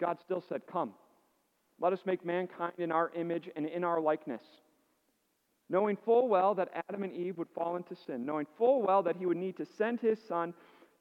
God 0.00 0.16
still 0.24 0.42
said, 0.48 0.62
Come, 0.66 0.94
let 1.78 1.92
us 1.92 2.00
make 2.06 2.24
mankind 2.24 2.72
in 2.78 2.90
our 2.90 3.10
image 3.14 3.50
and 3.54 3.66
in 3.66 3.84
our 3.84 4.00
likeness. 4.00 4.42
Knowing 5.68 5.96
full 6.04 6.28
well 6.28 6.54
that 6.54 6.68
Adam 6.88 7.02
and 7.02 7.14
Eve 7.14 7.38
would 7.38 7.48
fall 7.54 7.76
into 7.76 7.94
sin, 7.94 8.26
knowing 8.26 8.46
full 8.58 8.82
well 8.82 9.02
that 9.02 9.16
he 9.16 9.26
would 9.26 9.36
need 9.36 9.56
to 9.56 9.64
send 9.64 10.00
his 10.00 10.18
son 10.28 10.52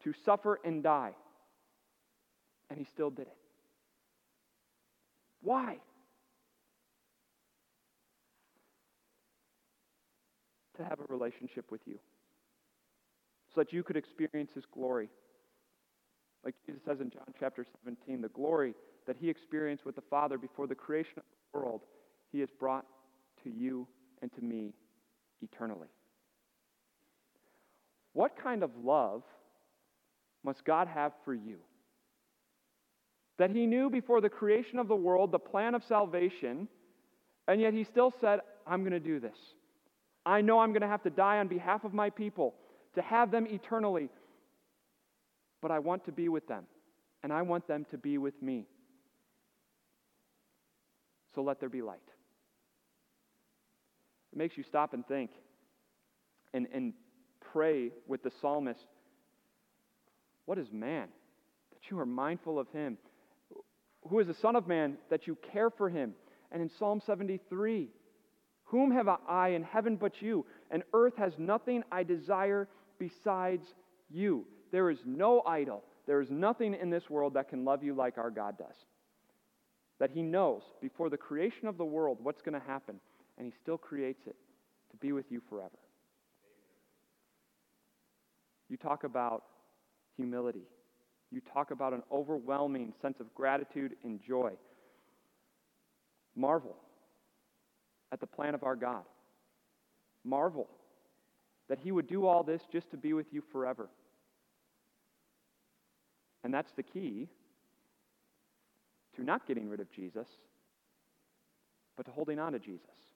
to 0.03 0.13
suffer 0.23 0.59
and 0.63 0.81
die. 0.81 1.11
And 2.69 2.79
he 2.79 2.85
still 2.85 3.09
did 3.09 3.27
it. 3.27 3.37
Why? 5.41 5.77
To 10.77 10.83
have 10.83 10.99
a 10.99 11.13
relationship 11.13 11.69
with 11.71 11.81
you, 11.85 11.99
so 13.53 13.61
that 13.61 13.73
you 13.73 13.83
could 13.83 13.97
experience 13.97 14.51
his 14.55 14.63
glory. 14.73 15.09
Like 16.45 16.55
Jesus 16.65 16.81
says 16.85 17.01
in 17.01 17.09
John 17.09 17.33
chapter 17.39 17.65
17, 17.83 18.21
the 18.21 18.29
glory 18.29 18.73
that 19.05 19.17
he 19.19 19.29
experienced 19.29 19.85
with 19.85 19.95
the 19.95 20.01
Father 20.09 20.37
before 20.37 20.65
the 20.65 20.75
creation 20.75 21.13
of 21.17 21.23
the 21.53 21.59
world, 21.59 21.81
he 22.31 22.39
has 22.39 22.49
brought 22.57 22.85
to 23.43 23.49
you 23.49 23.87
and 24.21 24.31
to 24.33 24.41
me 24.41 24.73
eternally. 25.41 25.87
What 28.13 28.35
kind 28.41 28.63
of 28.63 28.71
love 28.83 29.23
must 30.43 30.65
God 30.65 30.87
have 30.87 31.13
for 31.23 31.33
you? 31.33 31.57
That 33.37 33.51
he 33.51 33.65
knew 33.65 33.89
before 33.89 34.21
the 34.21 34.29
creation 34.29 34.79
of 34.79 34.87
the 34.87 34.95
world 34.95 35.31
the 35.31 35.39
plan 35.39 35.73
of 35.73 35.83
salvation, 35.83 36.67
and 37.47 37.61
yet 37.61 37.73
he 37.73 37.83
still 37.83 38.13
said, 38.21 38.41
I'm 38.67 38.81
going 38.81 38.91
to 38.91 38.99
do 38.99 39.19
this. 39.19 39.37
I 40.25 40.41
know 40.41 40.59
I'm 40.59 40.71
going 40.71 40.81
to 40.81 40.87
have 40.87 41.03
to 41.03 41.09
die 41.09 41.39
on 41.39 41.47
behalf 41.47 41.83
of 41.83 41.93
my 41.93 42.09
people 42.09 42.53
to 42.93 43.01
have 43.01 43.31
them 43.31 43.47
eternally, 43.47 44.09
but 45.61 45.71
I 45.71 45.79
want 45.79 46.05
to 46.05 46.11
be 46.11 46.29
with 46.29 46.47
them, 46.47 46.65
and 47.23 47.33
I 47.33 47.41
want 47.41 47.67
them 47.67 47.85
to 47.91 47.97
be 47.97 48.17
with 48.17 48.39
me. 48.41 48.65
So 51.33 51.41
let 51.41 51.59
there 51.59 51.69
be 51.69 51.81
light. 51.81 51.99
It 54.31 54.37
makes 54.37 54.57
you 54.57 54.63
stop 54.63 54.93
and 54.93 55.05
think 55.07 55.31
and, 56.53 56.67
and 56.73 56.93
pray 57.51 57.91
with 58.07 58.23
the 58.23 58.31
psalmist 58.41 58.85
What 60.45 60.57
is 60.57 60.67
man 60.71 61.07
that 61.71 61.89
you 61.89 61.99
are 61.99 62.05
mindful 62.05 62.59
of 62.59 62.67
him? 62.69 62.97
Who 64.09 64.19
is 64.19 64.27
the 64.27 64.33
Son 64.33 64.55
of 64.55 64.67
Man 64.67 64.97
that 65.09 65.27
you 65.27 65.37
care 65.51 65.69
for 65.69 65.89
him? 65.89 66.13
And 66.51 66.61
in 66.61 66.69
Psalm 66.79 67.01
73, 67.05 67.89
Whom 68.65 68.91
have 68.91 69.07
I 69.27 69.49
in 69.49 69.63
heaven 69.63 69.95
but 69.95 70.21
you? 70.21 70.45
And 70.71 70.83
earth 70.93 71.17
has 71.17 71.33
nothing 71.37 71.83
I 71.91 72.03
desire 72.03 72.67
besides 72.97 73.65
you. 74.09 74.45
There 74.71 74.89
is 74.89 74.99
no 75.05 75.41
idol, 75.45 75.83
there 76.07 76.21
is 76.21 76.31
nothing 76.31 76.73
in 76.73 76.89
this 76.89 77.09
world 77.09 77.35
that 77.35 77.49
can 77.49 77.63
love 77.65 77.83
you 77.83 77.93
like 77.93 78.17
our 78.17 78.31
God 78.31 78.57
does 78.57 78.75
that 80.01 80.09
he 80.09 80.23
knows 80.23 80.63
before 80.81 81.11
the 81.11 81.17
creation 81.17 81.67
of 81.67 81.77
the 81.77 81.85
world 81.85 82.17
what's 82.23 82.41
going 82.41 82.59
to 82.59 82.67
happen, 82.67 82.99
and 83.41 83.51
he 83.51 83.57
still 83.59 83.77
creates 83.77 84.21
it 84.27 84.35
to 84.91 84.97
be 84.97 85.13
with 85.13 85.25
you 85.31 85.41
forever. 85.49 85.79
You 88.69 88.77
talk 88.77 89.03
about 89.03 89.45
humility. 90.15 90.67
You 91.31 91.41
talk 91.51 91.71
about 91.71 91.91
an 91.91 92.03
overwhelming 92.11 92.93
sense 93.01 93.19
of 93.19 93.33
gratitude 93.33 93.95
and 94.03 94.19
joy. 94.21 94.51
Marvel 96.35 96.75
at 98.11 98.19
the 98.19 98.27
plan 98.27 98.53
of 98.53 98.61
our 98.61 98.75
God. 98.75 99.05
Marvel 100.23 100.67
that 101.67 101.79
He 101.79 101.91
would 101.91 102.07
do 102.07 102.27
all 102.27 102.43
this 102.43 102.61
just 102.71 102.91
to 102.91 102.97
be 102.97 103.13
with 103.13 103.25
you 103.31 103.41
forever. 103.51 103.89
And 106.43 106.53
that's 106.53 106.71
the 106.73 106.83
key 106.83 107.27
to 109.15 109.23
not 109.23 109.47
getting 109.47 109.67
rid 109.67 109.79
of 109.79 109.91
Jesus, 109.91 110.27
but 111.97 112.05
to 112.05 112.11
holding 112.11 112.37
on 112.37 112.53
to 112.53 112.59
Jesus. 112.59 113.10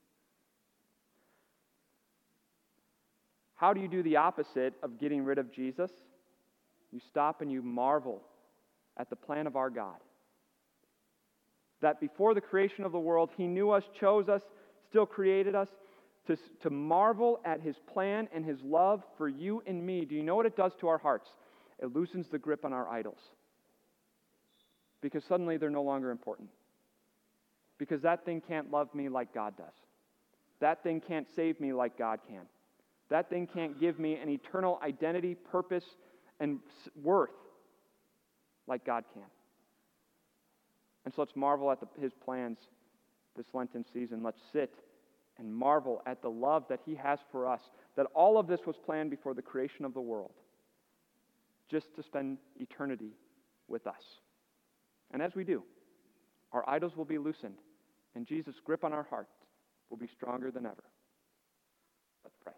How 3.66 3.74
do 3.74 3.82
you 3.82 3.88
do 3.88 4.04
the 4.04 4.18
opposite 4.18 4.76
of 4.84 5.00
getting 5.00 5.24
rid 5.24 5.40
of 5.40 5.52
Jesus? 5.52 5.90
You 6.92 7.00
stop 7.10 7.42
and 7.42 7.52
you 7.52 7.64
marvel 7.64 8.22
at 8.96 9.10
the 9.10 9.16
plan 9.16 9.48
of 9.48 9.56
our 9.56 9.72
God. 9.72 9.98
That 11.82 12.00
before 12.00 12.36
the 12.36 12.42
creation 12.42 12.86
of 12.86 12.92
the 12.92 13.00
world, 13.00 13.32
He 13.36 13.48
knew 13.48 13.72
us, 13.72 13.84
chose 14.00 14.30
us, 14.30 14.44
still 14.88 15.08
created 15.08 15.56
us, 15.56 15.68
to, 16.28 16.38
to 16.62 16.70
marvel 16.70 17.40
at 17.44 17.60
His 17.60 17.76
plan 17.92 18.30
and 18.32 18.46
His 18.46 18.62
love 18.62 19.02
for 19.18 19.28
you 19.28 19.64
and 19.66 19.84
me. 19.84 20.06
Do 20.06 20.14
you 20.14 20.22
know 20.22 20.36
what 20.36 20.46
it 20.46 20.56
does 20.56 20.74
to 20.82 20.88
our 20.88 21.00
hearts? 21.00 21.32
It 21.80 21.92
loosens 21.92 22.28
the 22.30 22.38
grip 22.38 22.66
on 22.66 22.72
our 22.72 22.88
idols 22.88 23.18
because 25.02 25.24
suddenly 25.24 25.58
they're 25.58 25.72
no 25.72 25.82
longer 25.82 26.12
important. 26.12 26.50
Because 27.80 28.04
that 28.04 28.26
thing 28.26 28.44
can't 28.48 28.70
love 28.70 28.94
me 28.94 29.10
like 29.10 29.34
God 29.34 29.58
does. 29.58 29.74
That 30.60 30.84
thing 30.84 31.02
can't 31.02 31.26
save 31.36 31.60
me 31.60 31.74
like 31.74 31.98
God 31.98 32.20
can. 32.30 32.46
That 33.10 33.30
thing 33.30 33.48
can't 33.48 33.80
give 33.80 34.00
me 34.00 34.16
an 34.16 34.30
eternal 34.30 34.80
identity, 34.84 35.36
purpose, 35.36 35.86
and 36.40 36.60
worth 37.02 37.30
like 38.68 38.86
God 38.86 39.04
can. 39.14 39.24
And 41.06 41.14
so 41.14 41.22
let's 41.22 41.36
marvel 41.36 41.72
at 41.72 41.80
the, 41.80 41.88
his 42.02 42.12
plans 42.14 42.58
this 43.36 43.46
Lenten 43.54 43.86
season. 43.94 44.24
Let's 44.24 44.40
sit 44.52 44.74
and 45.38 45.54
marvel 45.54 46.02
at 46.06 46.22
the 46.22 46.30
love 46.30 46.66
that 46.70 46.80
He 46.86 46.96
has 46.96 47.20
for 47.32 47.48
us, 47.48 47.62
that 47.96 48.08
all 48.14 48.38
of 48.38 48.48
this 48.48 48.62
was 48.66 48.76
planned 48.84 49.10
before 49.10 49.34
the 49.34 49.42
creation 49.42 49.86
of 49.86 49.94
the 49.94 50.02
world, 50.02 50.32
just 51.70 51.94
to 51.96 52.04
spend 52.04 52.38
eternity 52.60 53.12
with 53.68 53.86
us. 53.88 54.20
And 55.12 55.22
as 55.22 55.36
we 55.36 55.44
do, 55.44 55.64
our 56.54 56.68
idols 56.70 56.96
will 56.96 57.06
be 57.06 57.18
loosened, 57.18 57.58
and 58.16 58.26
Jesus' 58.26 58.56
grip 58.64 58.84
on 58.84 58.94
our 58.94 59.06
hearts 59.10 59.34
will 59.90 59.98
be 59.98 60.08
stronger 60.08 60.52
than 60.52 60.66
ever. 60.66 60.84
Let's 62.24 62.38
pray. 62.42 62.54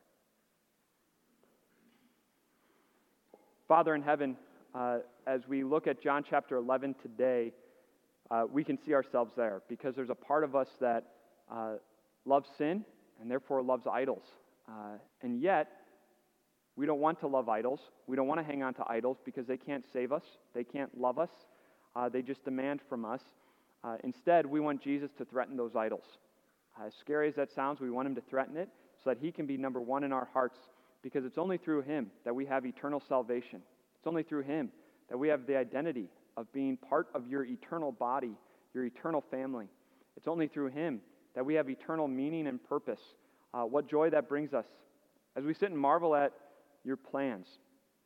Father 3.67 3.95
in 3.95 4.01
heaven, 4.01 4.37
uh, 4.73 4.99
as 5.25 5.41
we 5.45 5.61
look 5.61 5.87
at 5.87 6.01
John 6.01 6.23
chapter 6.27 6.55
11 6.55 6.95
today, 7.01 7.51
uh, 8.31 8.45
we 8.49 8.63
can 8.63 8.77
see 8.85 8.93
ourselves 8.93 9.33
there 9.35 9.61
because 9.67 9.93
there's 9.93 10.09
a 10.09 10.15
part 10.15 10.45
of 10.45 10.55
us 10.55 10.69
that 10.79 11.03
uh, 11.51 11.73
loves 12.25 12.47
sin 12.57 12.85
and 13.19 13.29
therefore 13.29 13.61
loves 13.61 13.85
idols. 13.85 14.23
Uh, 14.69 14.97
and 15.21 15.41
yet, 15.41 15.67
we 16.77 16.85
don't 16.85 17.01
want 17.01 17.19
to 17.19 17.27
love 17.27 17.49
idols. 17.49 17.81
We 18.05 18.15
don't 18.15 18.27
want 18.27 18.39
to 18.39 18.45
hang 18.45 18.63
on 18.63 18.73
to 18.75 18.85
idols 18.87 19.17
because 19.25 19.47
they 19.47 19.57
can't 19.57 19.83
save 19.91 20.13
us, 20.13 20.23
they 20.53 20.63
can't 20.63 20.97
love 20.97 21.19
us, 21.19 21.29
uh, 21.93 22.07
they 22.07 22.21
just 22.21 22.45
demand 22.45 22.79
from 22.87 23.03
us. 23.03 23.21
Uh, 23.83 23.97
instead, 24.05 24.45
we 24.45 24.61
want 24.61 24.81
Jesus 24.81 25.11
to 25.17 25.25
threaten 25.25 25.57
those 25.57 25.75
idols. 25.75 26.05
as 26.81 26.93
scary 27.01 27.27
as 27.27 27.35
that 27.35 27.51
sounds, 27.51 27.81
we 27.81 27.91
want 27.91 28.07
him 28.07 28.15
to 28.15 28.21
threaten 28.29 28.55
it 28.55 28.69
so 29.03 29.09
that 29.09 29.17
he 29.19 29.29
can 29.29 29.45
be 29.45 29.57
number 29.57 29.81
one 29.81 30.05
in 30.05 30.13
our 30.13 30.29
hearts 30.31 30.57
because 31.01 31.25
it's 31.25 31.37
only 31.37 31.57
through 31.57 31.81
him 31.81 32.11
that 32.25 32.35
we 32.35 32.45
have 32.45 32.65
eternal 32.65 33.01
salvation. 33.07 33.61
It's 33.97 34.07
only 34.07 34.23
through 34.23 34.43
him 34.43 34.69
that 35.09 35.17
we 35.17 35.27
have 35.29 35.45
the 35.47 35.55
identity 35.55 36.09
of 36.37 36.51
being 36.53 36.77
part 36.77 37.07
of 37.13 37.27
your 37.27 37.43
eternal 37.43 37.91
body, 37.91 38.35
your 38.73 38.85
eternal 38.85 39.23
family. 39.31 39.67
It's 40.15 40.27
only 40.27 40.47
through 40.47 40.67
Him 40.67 41.01
that 41.35 41.45
we 41.45 41.55
have 41.55 41.69
eternal 41.69 42.07
meaning 42.07 42.47
and 42.47 42.63
purpose. 42.63 43.01
Uh, 43.53 43.63
what 43.63 43.89
joy 43.89 44.09
that 44.11 44.29
brings 44.29 44.53
us 44.53 44.65
as 45.35 45.43
we 45.43 45.53
sit 45.53 45.69
and 45.71 45.77
marvel 45.77 46.15
at 46.15 46.33
your 46.83 46.97
plans, 46.97 47.47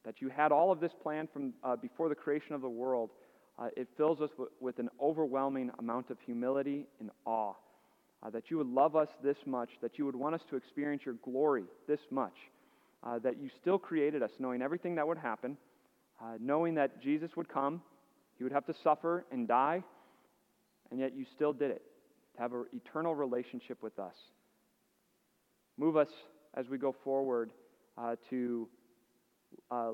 that 0.04 0.22
you 0.22 0.30
had 0.30 0.52
all 0.52 0.72
of 0.72 0.80
this 0.80 0.92
plan 1.04 1.28
from 1.32 1.54
uh, 1.64 1.76
before 1.76 2.10
the 2.10 2.16
creation 2.16 2.54
of 2.54 2.62
the 2.62 2.70
world. 2.70 3.12
Uh, 3.60 3.68
it 3.76 3.88
fills 3.96 4.22
us 4.22 4.30
w- 4.32 4.50
with 4.60 4.80
an 4.80 4.90
overwhelming 5.00 5.70
amount 5.78 6.10
of 6.10 6.18
humility 6.26 6.88
and 7.00 7.12
awe. 7.26 7.54
Uh, 8.24 8.30
that 8.30 8.50
you 8.50 8.58
would 8.58 8.68
love 8.68 8.96
us 8.96 9.10
this 9.24 9.38
much, 9.46 9.70
that 9.82 9.98
you 9.98 10.06
would 10.06 10.16
want 10.16 10.36
us 10.36 10.42
to 10.50 10.56
experience 10.56 11.04
your 11.06 11.16
glory 11.24 11.64
this 11.88 12.00
much, 12.12 12.36
uh, 13.04 13.20
that 13.20 13.42
you 13.42 13.50
still 13.62 13.80
created 13.80 14.22
us 14.22 14.32
knowing 14.40 14.62
everything 14.62 14.96
that 14.96 15.08
would 15.08 15.18
happen, 15.18 15.58
uh, 16.22 16.34
knowing 16.40 16.76
that 16.76 17.02
Jesus 17.02 17.32
would 17.36 17.50
come, 17.50 17.82
he 18.38 18.44
would 18.44 18.54
have 18.54 18.66
to 18.66 18.74
suffer 18.84 19.26
and 19.32 19.48
die, 19.48 19.84
and 20.90 21.00
yet 21.00 21.16
you 21.16 21.26
still 21.36 21.54
did 21.54 21.72
it 21.72 21.82
to 22.36 22.42
have 22.42 22.54
an 22.54 22.66
eternal 22.74 23.16
relationship 23.16 23.82
with 23.82 23.98
us. 24.00 24.16
Move 25.78 25.98
us 25.98 26.10
as 26.54 26.68
we 26.70 26.78
go 26.78 26.96
forward 27.04 27.52
uh, 27.98 28.16
to 28.30 28.68
uh, 29.70 29.92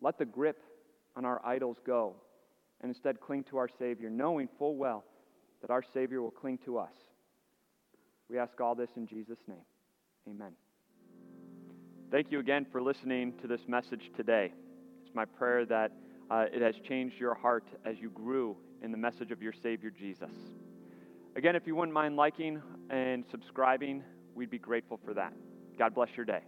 let 0.00 0.18
the 0.18 0.24
grip 0.24 0.62
on 1.16 1.24
our 1.24 1.44
idols 1.44 1.76
go 1.86 2.14
and 2.80 2.90
instead 2.90 3.20
cling 3.20 3.44
to 3.44 3.58
our 3.58 3.68
Savior, 3.78 4.08
knowing 4.08 4.48
full 4.58 4.76
well 4.76 5.04
that 5.60 5.70
our 5.70 5.82
Savior 5.92 6.22
will 6.22 6.30
cling 6.30 6.58
to 6.64 6.78
us. 6.78 6.92
We 8.28 8.38
ask 8.38 8.58
all 8.60 8.74
this 8.74 8.90
in 8.96 9.06
Jesus' 9.06 9.38
name. 9.48 9.64
Amen. 10.28 10.52
Thank 12.10 12.32
you 12.32 12.40
again 12.40 12.66
for 12.72 12.82
listening 12.82 13.34
to 13.40 13.46
this 13.46 13.60
message 13.68 14.10
today. 14.16 14.52
It's 15.06 15.14
my 15.14 15.24
prayer 15.24 15.64
that 15.66 15.92
uh, 16.28 16.46
it 16.52 16.60
has 16.60 16.74
changed 16.88 17.20
your 17.20 17.34
heart 17.34 17.62
as 17.84 18.00
you 18.00 18.10
grew 18.10 18.56
in 18.82 18.90
the 18.90 18.98
message 18.98 19.30
of 19.30 19.40
your 19.40 19.52
Savior 19.62 19.90
Jesus. 19.90 20.32
Again, 21.36 21.54
if 21.54 21.68
you 21.68 21.76
wouldn't 21.76 21.94
mind 21.94 22.16
liking 22.16 22.60
and 22.90 23.24
subscribing, 23.30 24.02
we'd 24.34 24.50
be 24.50 24.58
grateful 24.58 24.98
for 25.04 25.14
that. 25.14 25.32
God 25.78 25.94
bless 25.94 26.08
your 26.16 26.26
day. 26.26 26.40